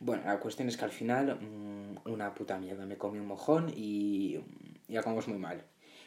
Bueno, 0.00 0.22
la 0.24 0.38
cuestión 0.38 0.68
es 0.68 0.76
que 0.76 0.84
al 0.84 0.90
final 0.90 1.38
mmm, 1.40 2.10
una 2.10 2.34
puta 2.34 2.58
mierda, 2.58 2.86
me 2.86 2.96
comí 2.96 3.18
un 3.18 3.26
mojón 3.26 3.72
y, 3.74 4.40
y 4.88 4.96
acabamos 4.96 5.28
muy 5.28 5.38
mal. 5.38 5.62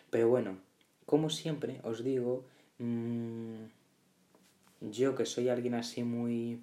Pero 0.09 0.29
bueno, 0.29 0.57
como 1.05 1.29
siempre 1.29 1.79
os 1.83 2.03
digo, 2.03 2.45
mmm, 2.79 3.65
yo 4.81 5.15
que 5.15 5.25
soy 5.25 5.49
alguien 5.49 5.73
así 5.73 6.03
muy... 6.03 6.61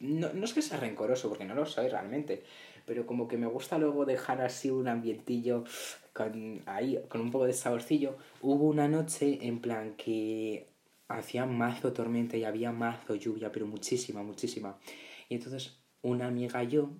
No, 0.00 0.32
no 0.32 0.44
es 0.44 0.54
que 0.54 0.62
sea 0.62 0.78
rencoroso, 0.78 1.28
porque 1.28 1.44
no 1.44 1.54
lo 1.54 1.66
soy 1.66 1.88
realmente, 1.88 2.42
pero 2.86 3.06
como 3.06 3.28
que 3.28 3.36
me 3.36 3.46
gusta 3.46 3.78
luego 3.78 4.04
dejar 4.04 4.40
así 4.40 4.70
un 4.70 4.88
ambientillo 4.88 5.64
con, 6.12 6.62
ahí, 6.66 6.98
con 7.08 7.20
un 7.20 7.30
poco 7.30 7.46
de 7.46 7.52
saborcillo. 7.52 8.16
Hubo 8.40 8.68
una 8.68 8.88
noche 8.88 9.38
en 9.42 9.60
plan 9.60 9.94
que 9.96 10.68
hacía 11.08 11.46
mazo 11.46 11.92
tormenta 11.92 12.36
y 12.36 12.44
había 12.44 12.72
mazo 12.72 13.14
lluvia, 13.14 13.52
pero 13.52 13.66
muchísima, 13.66 14.22
muchísima. 14.22 14.78
Y 15.28 15.34
entonces 15.34 15.78
una 16.06 16.28
amiga 16.28 16.62
yo 16.62 16.90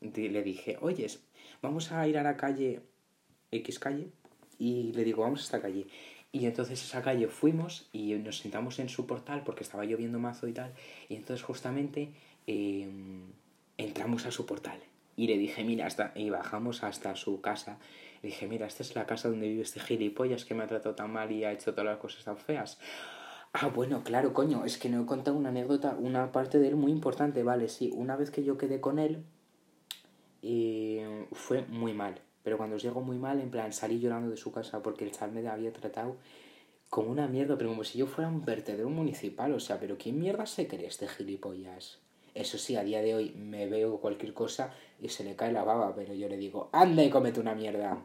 le 0.00 0.42
dije, 0.42 0.78
oyes, 0.80 1.20
vamos 1.60 1.90
a 1.92 2.06
ir 2.06 2.18
a 2.18 2.22
la 2.22 2.36
calle 2.36 2.82
X 3.50 3.78
calle 3.78 4.08
y 4.58 4.92
le 4.92 5.04
digo, 5.04 5.22
vamos 5.22 5.40
a 5.40 5.44
esta 5.44 5.60
calle. 5.60 5.86
Y 6.30 6.46
entonces 6.46 6.80
a 6.80 6.84
esa 6.84 7.02
calle 7.02 7.28
fuimos 7.28 7.88
y 7.92 8.14
nos 8.14 8.38
sentamos 8.38 8.78
en 8.78 8.88
su 8.88 9.06
portal 9.06 9.42
porque 9.44 9.64
estaba 9.64 9.84
lloviendo 9.84 10.18
mazo 10.18 10.46
y 10.46 10.52
tal. 10.52 10.72
Y 11.08 11.16
entonces 11.16 11.42
justamente 11.42 12.10
em, 12.46 13.22
entramos 13.76 14.26
a 14.26 14.30
su 14.30 14.44
portal. 14.46 14.78
Y 15.16 15.26
le 15.26 15.38
dije, 15.38 15.64
mira, 15.64 15.86
hasta... 15.86 16.12
y 16.14 16.30
bajamos 16.30 16.82
hasta 16.82 17.14
su 17.16 17.40
casa. 17.40 17.78
Le 18.22 18.28
dije, 18.30 18.46
mira, 18.46 18.66
esta 18.66 18.82
es 18.82 18.94
la 18.94 19.06
casa 19.06 19.28
donde 19.28 19.48
vive 19.48 19.62
este 19.62 19.80
gilipollas 19.80 20.44
que 20.44 20.54
me 20.54 20.64
ha 20.64 20.66
tratado 20.66 20.94
tan 20.94 21.12
mal 21.12 21.30
y 21.30 21.44
ha 21.44 21.52
hecho 21.52 21.72
todas 21.72 21.86
las 21.86 21.98
cosas 21.98 22.24
tan 22.24 22.36
feas. 22.36 22.78
Ah, 23.56 23.68
bueno, 23.68 24.02
claro, 24.02 24.34
coño, 24.34 24.64
es 24.64 24.78
que 24.78 24.88
no 24.88 25.02
he 25.02 25.06
contado 25.06 25.36
una 25.36 25.50
anécdota, 25.50 25.96
una 25.96 26.32
parte 26.32 26.58
de 26.58 26.68
él 26.68 26.74
muy 26.76 26.90
importante, 26.90 27.44
vale, 27.44 27.68
sí. 27.68 27.90
Una 27.94 28.16
vez 28.16 28.32
que 28.32 28.42
yo 28.42 28.58
quedé 28.58 28.80
con 28.80 28.98
él, 28.98 29.24
eh, 30.42 31.26
fue 31.32 31.62
muy 31.68 31.94
mal. 31.94 32.20
Pero 32.42 32.58
cuando 32.58 32.76
os 32.76 32.84
muy 32.84 33.16
mal, 33.16 33.40
en 33.40 33.50
plan, 33.50 33.72
salí 33.72 34.00
llorando 34.00 34.28
de 34.28 34.36
su 34.36 34.50
casa 34.50 34.82
porque 34.82 35.04
el 35.04 35.12
chal 35.12 35.30
me 35.30 35.48
había 35.48 35.72
tratado 35.72 36.16
como 36.90 37.10
una 37.12 37.28
mierda, 37.28 37.56
pero 37.56 37.70
como 37.70 37.84
si 37.84 37.98
yo 37.98 38.06
fuera 38.08 38.28
un 38.28 38.44
vertedero 38.44 38.90
municipal, 38.90 39.52
o 39.52 39.60
sea, 39.60 39.78
pero 39.78 39.96
¿quién 39.98 40.18
mierda 40.18 40.46
se 40.46 40.66
cree 40.66 40.86
este 40.86 41.06
gilipollas? 41.08 42.00
Eso 42.34 42.58
sí, 42.58 42.76
a 42.76 42.82
día 42.82 43.02
de 43.02 43.14
hoy 43.14 43.30
me 43.36 43.66
veo 43.68 44.00
cualquier 44.00 44.34
cosa 44.34 44.74
y 45.00 45.10
se 45.10 45.22
le 45.24 45.36
cae 45.36 45.52
la 45.52 45.62
baba, 45.62 45.94
pero 45.94 46.12
yo 46.14 46.28
le 46.28 46.36
digo, 46.36 46.70
anda 46.72 47.04
y 47.04 47.10
comete 47.10 47.40
una 47.40 47.54
mierda. 47.54 48.02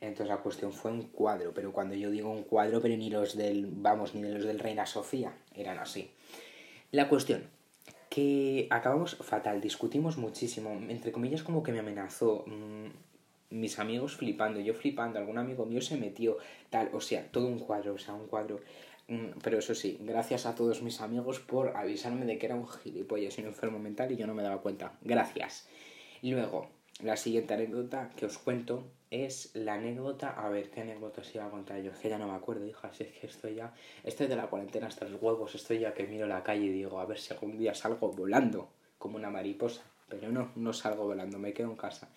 Entonces 0.00 0.28
la 0.28 0.38
cuestión 0.38 0.72
fue 0.72 0.90
un 0.92 1.02
cuadro, 1.02 1.52
pero 1.52 1.72
cuando 1.72 1.94
yo 1.94 2.10
digo 2.10 2.30
un 2.30 2.44
cuadro, 2.44 2.80
pero 2.80 2.96
ni 2.96 3.10
los 3.10 3.36
del, 3.36 3.66
vamos, 3.66 4.14
ni 4.14 4.28
los 4.28 4.44
del 4.44 4.58
Reina 4.58 4.86
Sofía, 4.86 5.32
eran 5.54 5.78
así. 5.78 6.10
La 6.92 7.08
cuestión, 7.08 7.42
que 8.08 8.68
acabamos 8.70 9.16
fatal, 9.16 9.60
discutimos 9.60 10.16
muchísimo, 10.16 10.70
entre 10.88 11.12
comillas 11.12 11.42
como 11.42 11.62
que 11.62 11.72
me 11.72 11.80
amenazó, 11.80 12.44
mm, 12.46 12.86
mis 13.50 13.78
amigos 13.78 14.16
flipando, 14.16 14.60
yo 14.60 14.74
flipando, 14.74 15.18
algún 15.18 15.38
amigo 15.38 15.66
mío 15.66 15.80
se 15.80 15.96
metió, 15.96 16.38
tal, 16.70 16.90
o 16.92 17.00
sea, 17.00 17.26
todo 17.30 17.46
un 17.46 17.58
cuadro, 17.58 17.94
o 17.94 17.98
sea, 17.98 18.14
un 18.14 18.26
cuadro 18.26 18.60
Mm, 19.08 19.38
pero 19.42 19.58
eso 19.58 19.74
sí, 19.74 19.98
gracias 20.02 20.44
a 20.44 20.54
todos 20.54 20.82
mis 20.82 21.00
amigos 21.00 21.40
por 21.40 21.76
avisarme 21.76 22.26
de 22.26 22.38
que 22.38 22.44
era 22.44 22.54
un 22.54 22.68
gilipollas 22.68 23.38
y 23.38 23.40
un 23.40 23.48
enfermo 23.48 23.78
mental 23.78 24.12
y 24.12 24.16
yo 24.16 24.26
no 24.26 24.34
me 24.34 24.42
daba 24.42 24.60
cuenta. 24.60 24.92
Gracias. 25.00 25.66
Luego, 26.22 26.68
la 27.02 27.16
siguiente 27.16 27.54
anécdota 27.54 28.10
que 28.16 28.26
os 28.26 28.36
cuento 28.36 28.84
es 29.10 29.50
la 29.54 29.74
anécdota. 29.74 30.30
A 30.30 30.48
ver, 30.48 30.70
¿qué 30.70 30.80
anécdota 30.80 31.20
os 31.20 31.34
iba 31.34 31.46
a 31.46 31.50
contar 31.50 31.80
yo? 31.82 31.92
Es 31.92 31.98
que 31.98 32.08
ya 32.08 32.18
no 32.18 32.28
me 32.28 32.34
acuerdo, 32.34 32.66
hija. 32.66 32.90
es 32.98 32.98
que 32.98 33.26
estoy 33.26 33.54
ya. 33.56 33.74
Estoy 34.04 34.26
de 34.26 34.36
la 34.36 34.48
cuarentena 34.48 34.86
hasta 34.86 35.08
los 35.08 35.20
huevos. 35.20 35.54
Estoy 35.54 35.80
ya 35.80 35.94
que 35.94 36.06
miro 36.06 36.26
la 36.26 36.42
calle 36.42 36.64
y 36.64 36.70
digo, 36.70 37.00
a 37.00 37.06
ver 37.06 37.18
si 37.18 37.32
algún 37.32 37.58
día 37.58 37.74
salgo 37.74 38.10
volando 38.12 38.70
como 38.98 39.16
una 39.16 39.30
mariposa. 39.30 39.82
Pero 40.08 40.32
no, 40.32 40.50
no 40.56 40.72
salgo 40.72 41.04
volando, 41.04 41.38
me 41.38 41.52
quedo 41.52 41.70
en 41.70 41.76
casa 41.76 42.08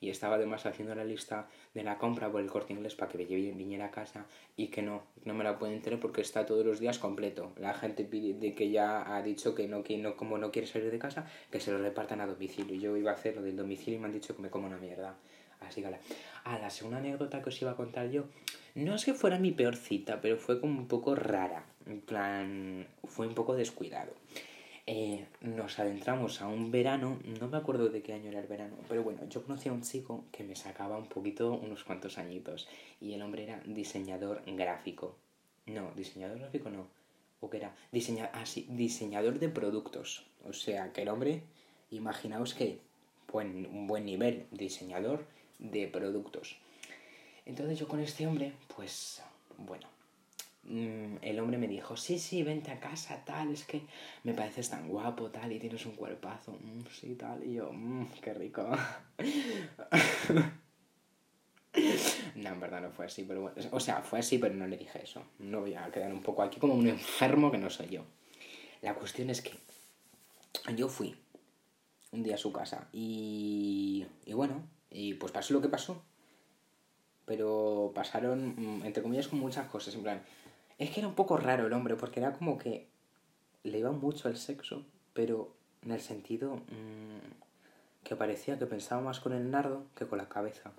y 0.00 0.08
estaba 0.08 0.36
además 0.36 0.64
haciendo 0.64 0.94
la 0.94 1.04
lista 1.04 1.48
de 1.74 1.84
la 1.84 1.98
compra 1.98 2.30
por 2.32 2.40
el 2.40 2.50
corte 2.50 2.72
inglés 2.72 2.94
para 2.94 3.12
que 3.12 3.18
me 3.18 3.52
viniera 3.52 3.86
a 3.86 3.90
casa 3.90 4.26
y 4.56 4.68
que 4.68 4.82
no, 4.82 5.02
no 5.24 5.34
me 5.34 5.44
la 5.44 5.58
pueden 5.58 5.82
tener 5.82 6.00
porque 6.00 6.22
está 6.22 6.46
todos 6.46 6.64
los 6.64 6.80
días 6.80 6.98
completo. 6.98 7.52
La 7.58 7.74
gente 7.74 8.04
pide 8.04 8.32
de 8.34 8.54
que 8.54 8.70
ya 8.70 9.14
ha 9.14 9.22
dicho 9.22 9.54
que 9.54 9.68
no, 9.68 9.84
que 9.84 9.98
no, 9.98 10.16
como 10.16 10.38
no 10.38 10.50
quiere 10.50 10.66
salir 10.66 10.90
de 10.90 10.98
casa, 10.98 11.30
que 11.50 11.60
se 11.60 11.70
lo 11.70 11.78
repartan 11.78 12.22
a 12.22 12.26
domicilio. 12.26 12.76
Yo 12.76 12.96
iba 12.96 13.10
a 13.10 13.14
hacer 13.14 13.36
lo 13.36 13.42
del 13.42 13.56
domicilio 13.56 13.98
y 13.98 14.00
me 14.00 14.06
han 14.06 14.12
dicho 14.12 14.34
que 14.34 14.42
me 14.42 14.50
como 14.50 14.66
una 14.66 14.78
mierda. 14.78 15.16
Así 15.60 15.82
que 15.82 15.90
la... 15.90 15.98
Ah, 16.44 16.58
la 16.58 16.70
segunda 16.70 16.98
anécdota 16.98 17.42
que 17.42 17.50
os 17.50 17.62
iba 17.62 17.72
a 17.72 17.76
contar 17.76 18.10
yo, 18.10 18.24
no 18.74 18.94
es 18.94 19.04
que 19.04 19.14
fuera 19.14 19.38
mi 19.38 19.52
peor 19.52 19.76
cita, 19.76 20.20
pero 20.20 20.36
fue 20.36 20.60
como 20.60 20.78
un 20.78 20.88
poco 20.88 21.14
rara. 21.14 21.64
En 21.86 22.00
plan, 22.00 22.86
fue 23.04 23.26
un 23.26 23.34
poco 23.34 23.54
descuidado. 23.54 24.12
Eh, 24.86 25.26
nos 25.42 25.78
adentramos 25.78 26.40
a 26.40 26.48
un 26.48 26.70
verano, 26.70 27.20
no 27.38 27.48
me 27.48 27.58
acuerdo 27.58 27.90
de 27.90 28.02
qué 28.02 28.14
año 28.14 28.30
era 28.30 28.40
el 28.40 28.46
verano, 28.46 28.76
pero 28.88 29.02
bueno, 29.04 29.20
yo 29.28 29.42
conocí 29.44 29.68
a 29.68 29.72
un 29.72 29.82
chico 29.82 30.24
que 30.32 30.42
me 30.42 30.56
sacaba 30.56 30.96
un 30.96 31.06
poquito, 31.06 31.52
unos 31.52 31.84
cuantos 31.84 32.18
añitos, 32.18 32.68
y 33.00 33.12
el 33.12 33.22
hombre 33.22 33.44
era 33.44 33.62
diseñador 33.66 34.42
gráfico. 34.46 35.16
No, 35.66 35.92
diseñador 35.94 36.38
gráfico 36.38 36.70
no, 36.70 36.88
o 37.40 37.50
que 37.50 37.58
era 37.58 37.74
diseña 37.92 38.30
ah, 38.32 38.44
diseñador 38.68 39.38
de 39.38 39.48
productos. 39.48 40.26
O 40.44 40.52
sea, 40.52 40.92
que 40.92 41.02
el 41.02 41.08
hombre, 41.08 41.44
imaginaos 41.90 42.54
que 42.54 42.80
buen, 43.30 43.66
un 43.66 43.86
buen 43.86 44.06
nivel, 44.06 44.46
diseñador 44.50 45.24
de 45.60 45.86
productos. 45.86 46.56
Entonces 47.46 47.78
yo 47.78 47.86
con 47.86 48.00
este 48.00 48.26
hombre, 48.26 48.54
pues 48.74 49.22
bueno, 49.56 49.86
Mm, 50.64 51.16
el 51.22 51.40
hombre 51.40 51.58
me 51.58 51.66
dijo, 51.66 51.96
sí, 51.96 52.18
sí, 52.18 52.42
vente 52.42 52.70
a 52.70 52.78
casa, 52.78 53.24
tal, 53.24 53.52
es 53.52 53.64
que 53.64 53.82
me 54.24 54.34
pareces 54.34 54.68
tan 54.70 54.88
guapo, 54.88 55.30
tal, 55.30 55.52
y 55.52 55.58
tienes 55.58 55.84
un 55.86 55.92
cuerpazo, 55.92 56.52
mm, 56.52 56.84
sí, 56.92 57.14
tal, 57.14 57.42
y 57.44 57.54
yo, 57.54 57.70
mmm, 57.72 58.06
qué 58.20 58.34
rico. 58.34 58.68
no, 62.34 62.48
en 62.48 62.60
verdad 62.60 62.82
no 62.82 62.90
fue 62.90 63.06
así, 63.06 63.24
pero 63.24 63.42
bueno, 63.42 63.56
o 63.72 63.80
sea, 63.80 64.02
fue 64.02 64.18
así, 64.18 64.38
pero 64.38 64.54
no 64.54 64.66
le 64.66 64.76
dije 64.76 65.02
eso. 65.02 65.22
No 65.38 65.60
voy 65.60 65.74
a 65.74 65.90
quedar 65.90 66.12
un 66.12 66.22
poco 66.22 66.42
aquí 66.42 66.60
como 66.60 66.74
un 66.74 66.88
enfermo 66.88 67.50
que 67.50 67.58
no 67.58 67.70
soy 67.70 67.88
yo. 67.88 68.04
La 68.82 68.94
cuestión 68.94 69.30
es 69.30 69.42
que 69.42 69.52
yo 70.76 70.88
fui 70.88 71.16
un 72.12 72.22
día 72.22 72.34
a 72.34 72.38
su 72.38 72.52
casa 72.52 72.88
y, 72.92 74.06
y 74.26 74.32
bueno, 74.34 74.62
y 74.90 75.14
pues 75.14 75.32
pasó 75.32 75.54
lo 75.54 75.60
que 75.60 75.68
pasó. 75.68 76.02
Pero 77.24 77.92
pasaron, 77.94 78.54
mm, 78.56 78.84
entre 78.84 79.02
comillas, 79.02 79.28
con 79.28 79.38
muchas 79.38 79.68
cosas. 79.68 79.94
En 79.94 80.02
plan, 80.02 80.22
es 80.78 80.90
que 80.90 81.00
era 81.00 81.08
un 81.08 81.14
poco 81.14 81.36
raro 81.36 81.66
el 81.66 81.72
hombre, 81.72 81.96
porque 81.96 82.20
era 82.20 82.32
como 82.32 82.58
que 82.58 82.88
le 83.62 83.78
iba 83.78 83.92
mucho 83.92 84.28
al 84.28 84.36
sexo, 84.36 84.84
pero 85.12 85.54
en 85.82 85.92
el 85.92 86.00
sentido 86.00 86.56
mm, 86.56 88.04
que 88.04 88.16
parecía 88.16 88.58
que 88.58 88.66
pensaba 88.66 89.00
más 89.00 89.20
con 89.20 89.32
el 89.32 89.50
nardo 89.50 89.84
que 89.94 90.06
con 90.06 90.18
la 90.18 90.28
cabeza. 90.28 90.72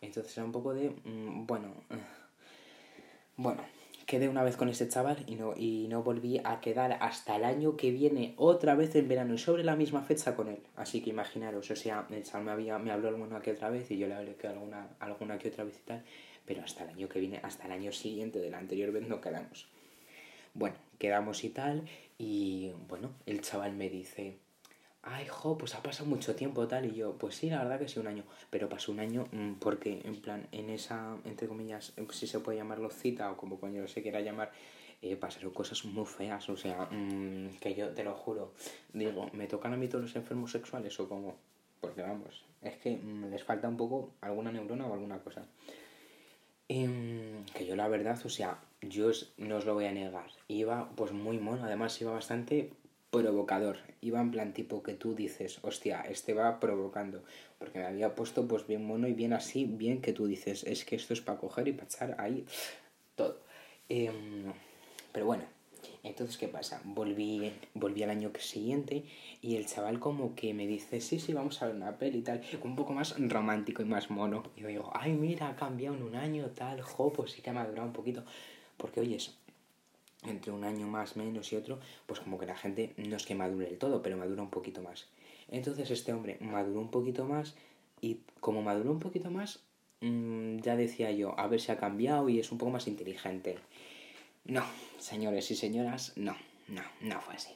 Entonces 0.00 0.36
era 0.36 0.44
un 0.44 0.52
poco 0.52 0.74
de, 0.74 0.90
mm, 0.90 1.46
bueno, 1.46 1.74
bueno, 3.36 3.62
quedé 4.08 4.28
una 4.28 4.42
vez 4.42 4.56
con 4.56 4.68
ese 4.68 4.88
chaval 4.88 5.22
y 5.28 5.36
no, 5.36 5.54
y 5.56 5.86
no 5.88 6.02
volví 6.02 6.40
a 6.42 6.60
quedar 6.60 6.98
hasta 7.00 7.36
el 7.36 7.44
año 7.44 7.76
que 7.76 7.92
viene 7.92 8.34
otra 8.36 8.74
vez 8.74 8.96
en 8.96 9.06
verano 9.06 9.34
y 9.34 9.38
sobre 9.38 9.62
la 9.62 9.76
misma 9.76 10.02
fecha 10.02 10.34
con 10.34 10.48
él. 10.48 10.58
Así 10.74 11.00
que 11.00 11.10
imaginaros, 11.10 11.70
o 11.70 11.76
sea, 11.76 12.06
el 12.10 12.24
chaval 12.24 12.46
me, 12.46 12.50
había, 12.50 12.78
me 12.78 12.90
habló 12.90 13.08
alguna 13.08 13.40
que 13.40 13.52
otra 13.52 13.70
vez 13.70 13.88
y 13.92 13.98
yo 13.98 14.08
le 14.08 14.14
hablé 14.14 14.34
que 14.34 14.48
alguna, 14.48 14.88
alguna 14.98 15.38
que 15.38 15.48
otra 15.48 15.62
vez 15.62 15.78
y 15.78 15.86
tal 15.86 16.02
pero 16.48 16.62
hasta 16.62 16.82
el 16.84 16.90
año 16.90 17.10
que 17.10 17.20
viene, 17.20 17.40
hasta 17.42 17.66
el 17.66 17.72
año 17.72 17.92
siguiente 17.92 18.38
de 18.38 18.48
la 18.48 18.56
anterior 18.56 18.90
vez 18.90 19.06
no 19.06 19.20
quedamos. 19.20 19.68
Bueno, 20.54 20.76
quedamos 20.98 21.44
y 21.44 21.50
tal, 21.50 21.86
y 22.16 22.72
bueno, 22.88 23.10
el 23.26 23.42
chaval 23.42 23.74
me 23.74 23.90
dice, 23.90 24.38
ay, 25.02 25.26
jo, 25.26 25.56
pues 25.56 25.74
ha 25.74 25.82
pasado 25.82 26.08
mucho 26.08 26.34
tiempo 26.34 26.66
tal, 26.66 26.86
y 26.86 26.94
yo, 26.94 27.16
pues 27.16 27.36
sí, 27.36 27.50
la 27.50 27.58
verdad 27.58 27.78
que 27.78 27.88
sí, 27.88 27.98
un 27.98 28.06
año, 28.06 28.24
pero 28.50 28.68
pasó 28.68 28.92
un 28.92 29.00
año 29.00 29.26
mm, 29.32 29.54
porque, 29.54 30.00
en 30.04 30.20
plan, 30.20 30.48
en 30.52 30.70
esa, 30.70 31.16
entre 31.24 31.48
comillas, 31.48 31.92
si 32.10 32.26
se 32.26 32.40
puede 32.40 32.58
llamarlo 32.58 32.90
cita 32.90 33.30
o 33.30 33.36
como 33.36 33.58
coño 33.58 33.86
se 33.88 34.02
quiera 34.02 34.20
llamar, 34.20 34.52
eh, 35.00 35.16
pasaron 35.16 35.52
cosas 35.52 35.84
muy 35.84 36.06
feas, 36.06 36.48
o 36.48 36.56
sea, 36.56 36.88
mm, 36.90 37.58
que 37.60 37.74
yo 37.74 37.90
te 37.90 38.04
lo 38.04 38.14
juro, 38.14 38.52
digo, 38.92 39.30
¿me 39.32 39.46
tocan 39.46 39.72
a 39.72 39.76
mí 39.76 39.88
todos 39.88 40.04
los 40.04 40.16
enfermos 40.16 40.50
sexuales 40.52 40.98
o 41.00 41.08
cómo? 41.08 41.36
Porque 41.80 42.02
vamos, 42.02 42.44
es 42.62 42.76
que 42.78 42.96
mm, 42.96 43.30
les 43.30 43.44
falta 43.44 43.68
un 43.68 43.76
poco 43.76 44.14
alguna 44.20 44.50
neurona 44.50 44.86
o 44.86 44.92
alguna 44.92 45.18
cosa. 45.20 45.46
Em, 46.68 47.44
que 47.54 47.64
yo 47.64 47.76
la 47.76 47.88
verdad, 47.88 48.18
o 48.24 48.28
sea, 48.28 48.58
yo 48.82 49.10
no 49.38 49.56
os 49.56 49.64
lo 49.64 49.74
voy 49.74 49.86
a 49.86 49.92
negar. 49.92 50.30
Iba 50.48 50.90
pues 50.96 51.12
muy 51.12 51.38
mono, 51.38 51.64
además 51.64 51.98
iba 52.02 52.12
bastante 52.12 52.72
provocador. 53.10 53.78
Iba 54.00 54.20
en 54.20 54.30
plan 54.30 54.52
tipo 54.52 54.82
que 54.82 54.94
tú 54.94 55.14
dices, 55.14 55.58
hostia, 55.62 56.02
este 56.02 56.34
va 56.34 56.60
provocando. 56.60 57.22
Porque 57.58 57.78
me 57.78 57.86
había 57.86 58.14
puesto 58.14 58.46
pues 58.46 58.66
bien 58.66 58.84
mono 58.84 59.08
y 59.08 59.12
bien 59.12 59.32
así, 59.32 59.64
bien 59.64 60.00
que 60.00 60.12
tú 60.12 60.26
dices, 60.26 60.64
es 60.64 60.84
que 60.84 60.96
esto 60.96 61.12
es 61.14 61.20
para 61.20 61.38
coger 61.38 61.68
y 61.68 61.72
para 61.72 61.86
echar 61.86 62.16
ahí 62.18 62.44
todo. 63.14 63.40
Em, 63.88 64.52
pero 65.12 65.26
bueno, 65.26 65.44
entonces, 66.02 66.36
¿qué 66.36 66.48
pasa? 66.48 66.80
Volví, 66.84 67.52
volví 67.74 68.02
al 68.02 68.10
año 68.10 68.30
siguiente 68.38 69.04
y 69.40 69.56
el 69.56 69.66
chaval 69.66 69.98
como 69.98 70.34
que 70.34 70.54
me 70.54 70.66
dice, 70.66 71.00
sí, 71.00 71.18
sí, 71.18 71.32
vamos 71.32 71.60
a 71.62 71.66
ver 71.66 71.76
una 71.76 71.98
peli 71.98 72.18
y 72.18 72.22
tal, 72.22 72.42
un 72.62 72.76
poco 72.76 72.92
más 72.92 73.14
romántico 73.18 73.82
y 73.82 73.86
más 73.86 74.10
mono. 74.10 74.44
Y 74.56 74.62
yo 74.62 74.68
digo, 74.68 74.90
ay, 74.94 75.12
mira, 75.12 75.48
ha 75.48 75.56
cambiado 75.56 75.96
en 75.96 76.02
un 76.02 76.14
año, 76.14 76.46
tal, 76.54 76.82
jo, 76.82 77.12
pues 77.12 77.32
sí 77.32 77.42
que 77.42 77.50
ha 77.50 77.52
madurado 77.52 77.86
un 77.86 77.92
poquito. 77.92 78.24
Porque, 78.76 79.00
oye, 79.00 79.16
eso, 79.16 79.32
entre 80.24 80.52
un 80.52 80.64
año 80.64 80.86
más, 80.86 81.16
menos 81.16 81.52
y 81.52 81.56
otro, 81.56 81.78
pues 82.06 82.20
como 82.20 82.38
que 82.38 82.46
la 82.46 82.56
gente 82.56 82.94
no 82.96 83.16
es 83.16 83.24
que 83.24 83.34
madure 83.34 83.66
del 83.66 83.78
todo, 83.78 84.02
pero 84.02 84.16
madura 84.16 84.42
un 84.42 84.50
poquito 84.50 84.82
más. 84.82 85.06
Entonces 85.50 85.90
este 85.90 86.12
hombre 86.12 86.38
maduró 86.40 86.80
un 86.80 86.90
poquito 86.90 87.24
más 87.24 87.54
y 88.00 88.20
como 88.40 88.62
maduró 88.62 88.92
un 88.92 89.00
poquito 89.00 89.30
más, 89.30 89.60
mm, 90.00 90.58
ya 90.58 90.76
decía 90.76 91.10
yo, 91.10 91.38
a 91.38 91.46
ver 91.46 91.60
si 91.60 91.72
ha 91.72 91.78
cambiado 91.78 92.28
y 92.28 92.38
es 92.38 92.52
un 92.52 92.58
poco 92.58 92.72
más 92.72 92.86
inteligente. 92.86 93.58
No, 94.44 94.64
señores 94.98 95.50
y 95.50 95.56
señoras, 95.56 96.12
no, 96.16 96.36
no, 96.68 96.82
no 97.00 97.20
fue 97.20 97.34
así. 97.34 97.52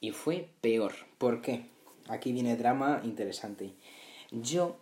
Y 0.00 0.12
fue 0.12 0.48
peor. 0.60 0.92
¿Por 1.18 1.42
qué? 1.42 1.66
Aquí 2.08 2.32
viene 2.32 2.56
drama 2.56 3.00
interesante. 3.04 3.72
Yo, 4.30 4.78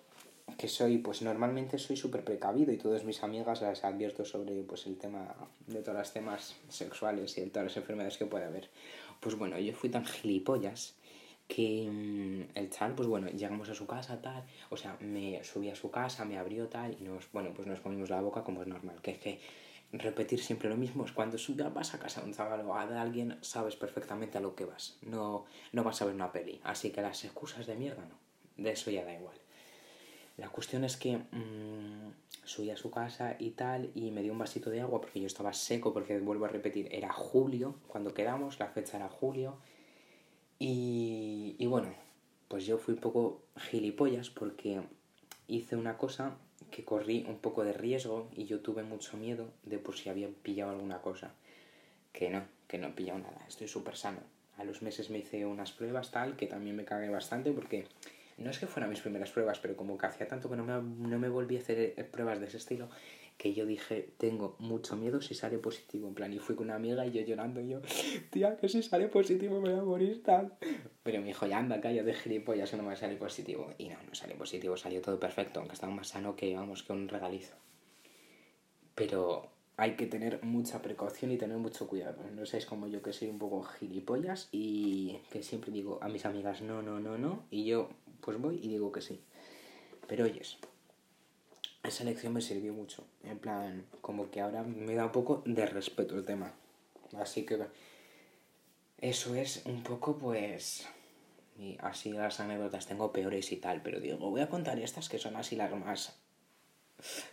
que 0.59 0.67
soy, 0.67 0.99
pues 0.99 1.23
normalmente 1.23 1.79
soy 1.79 1.97
súper 1.97 2.25
precavido 2.25 2.73
y 2.73 2.79
todas 2.79 3.05
mis 3.05 3.23
amigas 3.23 3.63
las 3.63 3.85
advierto 3.85 4.25
sobre 4.25 4.61
pues 4.65 4.87
el 4.87 4.99
tema 4.99 5.35
de 5.69 5.81
todos 5.83 5.97
los 5.97 6.13
temas 6.13 6.57
sexuales 6.69 7.39
y 7.39 7.43
de 7.43 7.47
todas 7.47 7.69
las 7.69 7.77
enfermedades 7.77 8.19
que 8.19 8.27
puede 8.27 8.45
haber. 8.45 8.69
Pues 9.21 9.37
bueno, 9.37 9.57
yo 9.61 9.73
fui 9.73 9.89
tan 9.89 10.05
gilipollas 10.05 10.97
que 11.47 11.89
mm, 11.89 12.59
el 12.59 12.71
chaval, 12.71 12.97
pues 12.97 13.09
bueno, 13.09 13.29
llegamos 13.29 13.69
a 13.69 13.75
su 13.75 13.87
casa, 13.87 14.21
tal, 14.21 14.45
o 14.69 14.77
sea, 14.77 14.97
me 15.01 15.43
subí 15.45 15.71
a 15.71 15.77
su 15.77 15.93
casa, 15.93 16.25
me 16.25 16.37
abrió 16.37 16.69
tal, 16.69 16.97
y 17.01 17.05
nos, 17.05 17.31
bueno, 17.33 17.55
pues 17.55 17.69
nos 17.69 17.81
comimos 17.81 18.11
la 18.11 18.21
boca 18.21 18.43
como 18.43 18.61
es 18.61 18.69
normal, 18.69 19.01
que 19.01 19.13
es 19.13 19.19
que 19.19 19.41
repetir 19.93 20.41
siempre 20.43 20.69
lo 20.69 20.77
mismo 20.77 21.05
es 21.05 21.13
cuando 21.13 21.39
vas 21.73 21.95
a 21.95 21.99
casa 22.01 22.21
de 22.21 22.27
un 22.27 22.35
chaval 22.35 22.67
o 22.67 22.75
a 22.75 22.87
de 22.87 22.99
alguien, 22.99 23.39
sabes 23.43 23.77
perfectamente 23.77 24.39
a 24.39 24.41
lo 24.41 24.57
que 24.57 24.65
vas. 24.65 24.99
No, 25.03 25.47
no 25.73 25.85
vas 25.85 26.03
a 26.03 26.05
ver 26.05 26.15
una 26.15 26.33
peli. 26.33 26.61
Así 26.65 26.91
que 26.91 27.01
las 27.01 27.25
excusas 27.25 27.67
de 27.67 27.77
mierda 27.77 28.05
no. 28.05 28.19
De 28.63 28.73
eso 28.73 28.91
ya 28.91 29.05
da 29.05 29.15
igual. 29.15 29.37
La 30.39 30.49
cuestión 30.49 30.85
es 30.85 30.97
que 30.97 31.17
mm, 31.17 32.13
subí 32.45 32.71
a 32.71 32.77
su 32.77 32.91
casa 32.91 33.37
y 33.39 33.51
tal, 33.51 33.91
y 33.95 34.13
me 34.13 34.23
dio 34.23 34.33
un 34.33 34.39
vasito 34.39 34.71
de 34.71 34.81
agua 34.81 35.01
porque 35.01 35.21
yo 35.21 35.27
estaba 35.27 35.53
seco, 35.53 35.93
porque 35.93 36.19
vuelvo 36.21 36.45
a 36.45 36.49
repetir, 36.49 36.89
era 36.93 37.13
julio, 37.13 37.75
cuando 37.89 38.15
quedamos, 38.15 38.59
la 38.61 38.69
fecha 38.69 38.97
era 38.97 39.09
julio. 39.09 39.57
Y, 40.61 41.57
y 41.59 41.67
bueno, 41.67 41.93
pues 42.47 42.67
yo 42.67 42.79
fui 42.79 42.95
un 42.95 43.01
poco 43.01 43.43
gilipollas 43.57 44.31
porque 44.31 44.81
hice 45.49 45.77
una 45.77 45.99
cosa 45.99 46.37
que 46.71 46.85
corrí 46.85 47.25
un 47.29 47.39
poco 47.39 47.65
de 47.65 47.73
riesgo 47.73 48.29
y 48.35 48.45
yo 48.45 48.61
tuve 48.61 48.83
mucho 48.83 49.17
miedo 49.17 49.51
de 49.65 49.79
por 49.79 49.97
si 49.97 50.09
había 50.09 50.29
pillado 50.29 50.71
alguna 50.71 51.01
cosa. 51.01 51.35
Que 52.13 52.31
no, 52.31 52.45
que 52.69 52.79
no 52.79 52.89
he 52.89 52.93
pillado 52.93 53.19
nada, 53.19 53.45
estoy 53.49 53.67
súper 53.67 53.97
sano. 53.97 54.21
A 54.57 54.65
los 54.65 54.83
meses 54.83 55.11
me 55.11 55.19
hice 55.19 55.47
unas 55.47 55.73
pruebas 55.73 56.11
tal, 56.11 56.37
que 56.37 56.47
también 56.47 56.77
me 56.77 56.85
cagué 56.85 57.09
bastante 57.09 57.53
porque 57.53 57.87
no 58.39 58.51
es 58.51 58.59
que 58.59 58.67
fueran 58.67 58.91
mis 58.91 59.01
primeras 59.01 59.31
pruebas, 59.31 59.59
pero 59.59 59.77
como 59.77 59.99
que 59.99 60.07
hacía 60.07 60.29
tanto 60.29 60.49
que 60.49 60.57
no 60.57 60.65
me, 60.65 60.73
no 61.09 61.19
me 61.19 61.29
volví 61.29 61.57
a 61.57 61.61
hacer 61.61 61.95
pruebas 62.11 62.41
de 62.41 62.47
ese 62.47 62.57
estilo, 62.57 62.89
que 63.37 63.55
yo 63.55 63.67
dije, 63.67 64.13
tengo 64.19 64.57
mucho 64.59 64.97
miedo 64.97 65.21
si 65.21 65.35
sale 65.35 65.59
positivo. 65.59 66.09
En 66.09 66.15
plan, 66.15 66.33
y 66.33 66.39
fui 66.39 66.57
con 66.57 66.67
una 66.67 66.75
amiga 66.75 67.07
y 67.07 67.13
yo 67.13 67.23
llorando, 67.23 67.61
y 67.61 67.69
yo, 67.69 67.81
tía, 68.31 68.57
que 68.57 68.69
si 68.69 68.83
sale 68.83 69.09
positivo 69.09 69.61
me 69.61 69.71
voy 69.71 69.79
a 69.79 69.83
morir 69.83 70.23
tal. 70.23 70.57
Pero 71.05 71.21
me 71.21 71.29
dijo, 71.29 71.47
ya 71.47 71.59
anda, 71.59 71.81
calla 71.81 72.03
de 72.03 72.15
gilipollas 72.15 72.71
que 72.71 72.77
no 72.77 72.83
me 72.83 72.89
va 72.89 72.93
a 72.95 72.97
salir 72.97 73.19
positivo. 73.19 73.73
Y 73.79 73.89
no, 73.89 73.97
no 74.03 74.15
salió 74.15 74.37
positivo, 74.37 74.77
salió 74.77 75.01
todo 75.01 75.21
perfecto, 75.21 75.61
aunque 75.61 75.75
estaba 75.75 75.93
más 75.93 76.09
sano 76.09 76.35
que, 76.35 76.55
vamos, 76.55 76.83
que 76.83 76.93
un 76.93 77.09
regalizo. 77.09 77.55
Pero 78.97 79.53
hay 79.77 79.95
que 79.95 80.07
tener 80.07 80.43
mucha 80.43 80.83
precaución 80.83 81.31
y 81.31 81.39
tener 81.39 81.57
mucho 81.57 81.87
cuidado. 81.87 82.25
No 82.35 82.45
seáis 82.45 82.67
como 82.67 82.89
yo 82.89 83.01
que 83.01 83.13
soy 83.13 83.29
un 83.29 83.39
poco 83.39 83.63
gilipollas 83.63 84.49
y 84.51 85.21
que 85.31 85.45
siempre 85.45 85.71
digo 85.71 86.01
a 86.03 86.09
mis 86.09 86.27
amigas 86.27 86.63
no, 86.63 86.83
no, 86.83 86.99
no, 86.99 87.17
no. 87.17 87.45
Y 87.53 87.65
yo 87.65 87.89
pues 88.29 88.39
voy 88.43 88.61
y 88.63 88.69
digo 88.69 88.93
que 88.93 89.01
sí. 89.01 89.23
Pero 90.07 90.25
oyes, 90.25 90.59
esa 91.83 92.05
lección 92.05 92.35
me 92.35 92.43
sirvió 92.43 92.75
mucho. 92.75 93.07
En 93.25 93.39
plan, 93.39 93.87
como 94.03 94.31
que 94.31 94.43
ahora 94.43 94.63
me 94.65 94.95
da 94.95 95.07
un 95.07 95.13
poco 95.13 95.43
de 95.47 95.65
respeto 95.65 96.15
el 96.15 96.27
tema. 96.27 96.53
Así 97.17 97.47
que 97.47 97.59
eso 98.99 99.35
es 99.35 99.63
un 99.65 99.83
poco 99.83 100.19
pues... 100.19 100.87
Y 101.59 101.79
así 101.81 102.13
las 102.13 102.39
anécdotas 102.39 102.87
tengo 102.87 103.15
peores 103.15 103.51
y 103.51 103.57
tal, 103.57 103.81
pero 103.81 103.99
digo, 103.99 104.19
voy 104.19 104.43
a 104.43 104.51
contar 104.51 104.79
estas 104.79 105.09
que 105.09 105.19
son 105.19 105.35
así 105.35 105.57
las 105.57 105.73
más 105.73 106.15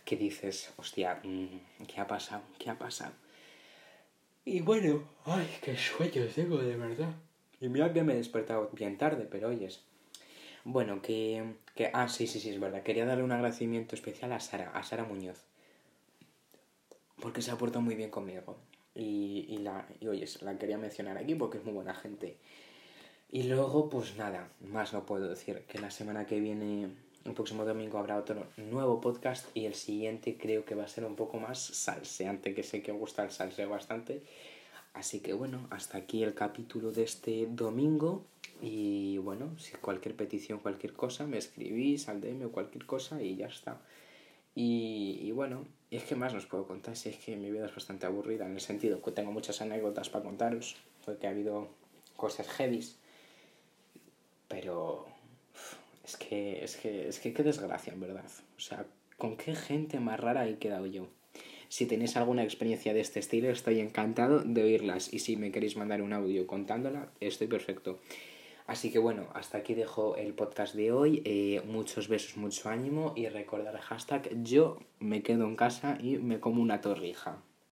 que 0.06 0.16
dices, 0.16 0.72
hostia, 0.78 1.20
mm, 1.22 1.84
¿qué 1.86 2.00
ha 2.00 2.06
pasado? 2.06 2.42
¿Qué 2.58 2.70
ha 2.70 2.78
pasado? 2.78 3.12
Y 4.46 4.62
bueno, 4.62 5.06
ay, 5.26 5.46
qué 5.60 5.76
sueño 5.76 6.26
tengo 6.34 6.56
de 6.56 6.74
verdad. 6.74 7.12
Y 7.60 7.68
mira 7.68 7.92
que 7.92 8.02
me 8.02 8.14
he 8.14 8.16
despertado 8.16 8.70
bien 8.72 8.96
tarde, 8.96 9.28
pero 9.30 9.48
oyes. 9.48 9.84
Bueno, 10.68 11.00
que, 11.00 11.54
que... 11.76 11.90
Ah, 11.92 12.08
sí, 12.08 12.26
sí, 12.26 12.40
sí, 12.40 12.50
es 12.50 12.58
verdad. 12.58 12.82
Quería 12.82 13.06
darle 13.06 13.22
un 13.22 13.30
agradecimiento 13.30 13.94
especial 13.94 14.32
a 14.32 14.40
Sara, 14.40 14.72
a 14.74 14.82
Sara 14.82 15.04
Muñoz. 15.04 15.44
Porque 17.20 17.40
se 17.40 17.52
ha 17.52 17.56
portado 17.56 17.82
muy 17.82 17.94
bien 17.94 18.10
conmigo. 18.10 18.56
Y, 18.92 19.46
y, 19.48 19.58
la, 19.58 19.86
y 20.00 20.08
oyes, 20.08 20.42
la 20.42 20.58
quería 20.58 20.76
mencionar 20.76 21.18
aquí 21.18 21.36
porque 21.36 21.58
es 21.58 21.64
muy 21.64 21.72
buena 21.72 21.94
gente. 21.94 22.36
Y 23.30 23.44
luego, 23.44 23.88
pues 23.88 24.16
nada, 24.16 24.48
más 24.58 24.92
no 24.92 25.06
puedo 25.06 25.28
decir. 25.28 25.62
Que 25.68 25.78
la 25.78 25.92
semana 25.92 26.26
que 26.26 26.40
viene 26.40 26.88
el 27.24 27.32
próximo 27.32 27.64
domingo 27.64 27.98
habrá 27.98 28.16
otro 28.16 28.48
nuevo 28.56 29.00
podcast 29.00 29.46
y 29.56 29.66
el 29.66 29.74
siguiente 29.74 30.36
creo 30.36 30.64
que 30.64 30.74
va 30.74 30.82
a 30.82 30.88
ser 30.88 31.04
un 31.04 31.14
poco 31.14 31.38
más 31.38 31.60
salseante, 31.60 32.54
que 32.54 32.64
sé 32.64 32.82
que 32.82 32.90
gusta 32.90 33.22
el 33.22 33.30
salseo 33.30 33.70
bastante. 33.70 34.24
Así 34.94 35.20
que 35.20 35.32
bueno, 35.32 35.68
hasta 35.70 35.98
aquí 35.98 36.24
el 36.24 36.34
capítulo 36.34 36.90
de 36.90 37.04
este 37.04 37.46
domingo. 37.48 38.24
Y 38.60 39.18
bueno, 39.18 39.58
si 39.58 39.72
cualquier 39.72 40.14
petición, 40.14 40.60
cualquier 40.60 40.94
cosa, 40.94 41.26
me 41.26 41.38
escribís 41.38 42.08
al 42.08 42.20
DM 42.20 42.46
o 42.46 42.52
cualquier 42.52 42.86
cosa 42.86 43.22
y 43.22 43.36
ya 43.36 43.46
está. 43.46 43.80
Y, 44.54 45.18
y 45.22 45.32
bueno, 45.32 45.66
es 45.90 46.04
que 46.04 46.14
más 46.14 46.34
os 46.34 46.46
puedo 46.46 46.66
contar, 46.66 46.96
si 46.96 47.10
es 47.10 47.16
que 47.16 47.36
mi 47.36 47.50
vida 47.50 47.66
es 47.66 47.74
bastante 47.74 48.06
aburrida 48.06 48.46
en 48.46 48.54
el 48.54 48.60
sentido 48.60 49.02
que 49.02 49.12
tengo 49.12 49.30
muchas 49.30 49.60
anécdotas 49.60 50.08
para 50.08 50.24
contaros, 50.24 50.76
porque 51.04 51.26
ha 51.26 51.30
habido 51.30 51.68
cosas 52.16 52.48
heavies. 52.48 52.98
Pero 54.48 55.06
es 56.04 56.16
que, 56.16 56.64
es 56.64 56.76
que, 56.76 57.08
es 57.08 57.20
que 57.20 57.32
qué 57.32 57.42
desgracia, 57.42 57.92
en 57.92 58.00
verdad. 58.00 58.30
O 58.56 58.60
sea, 58.60 58.86
¿con 59.18 59.36
qué 59.36 59.54
gente 59.54 60.00
más 60.00 60.18
rara 60.18 60.48
he 60.48 60.58
quedado 60.58 60.86
yo? 60.86 61.08
Si 61.68 61.86
tenéis 61.86 62.16
alguna 62.16 62.44
experiencia 62.44 62.94
de 62.94 63.00
este 63.00 63.18
estilo, 63.20 63.50
estoy 63.50 63.80
encantado 63.80 64.40
de 64.40 64.62
oírlas. 64.62 65.12
Y 65.12 65.18
si 65.18 65.36
me 65.36 65.50
queréis 65.50 65.76
mandar 65.76 66.00
un 66.00 66.12
audio 66.12 66.46
contándola, 66.46 67.10
estoy 67.20 67.48
perfecto. 67.48 67.98
Así 68.66 68.90
que 68.90 68.98
bueno, 68.98 69.28
hasta 69.34 69.58
aquí 69.58 69.74
dejo 69.74 70.16
el 70.16 70.34
podcast 70.34 70.74
de 70.74 70.90
hoy. 70.90 71.22
Eh, 71.24 71.62
muchos 71.66 72.08
besos, 72.08 72.36
mucho 72.36 72.68
ánimo 72.68 73.12
y 73.14 73.28
recordar 73.28 73.74
el 73.74 73.80
hashtag 73.80 74.42
yo 74.42 74.78
me 74.98 75.22
quedo 75.22 75.44
en 75.44 75.56
casa 75.56 75.98
y 76.00 76.18
me 76.18 76.40
como 76.40 76.62
una 76.62 76.80
torrija. 76.80 77.42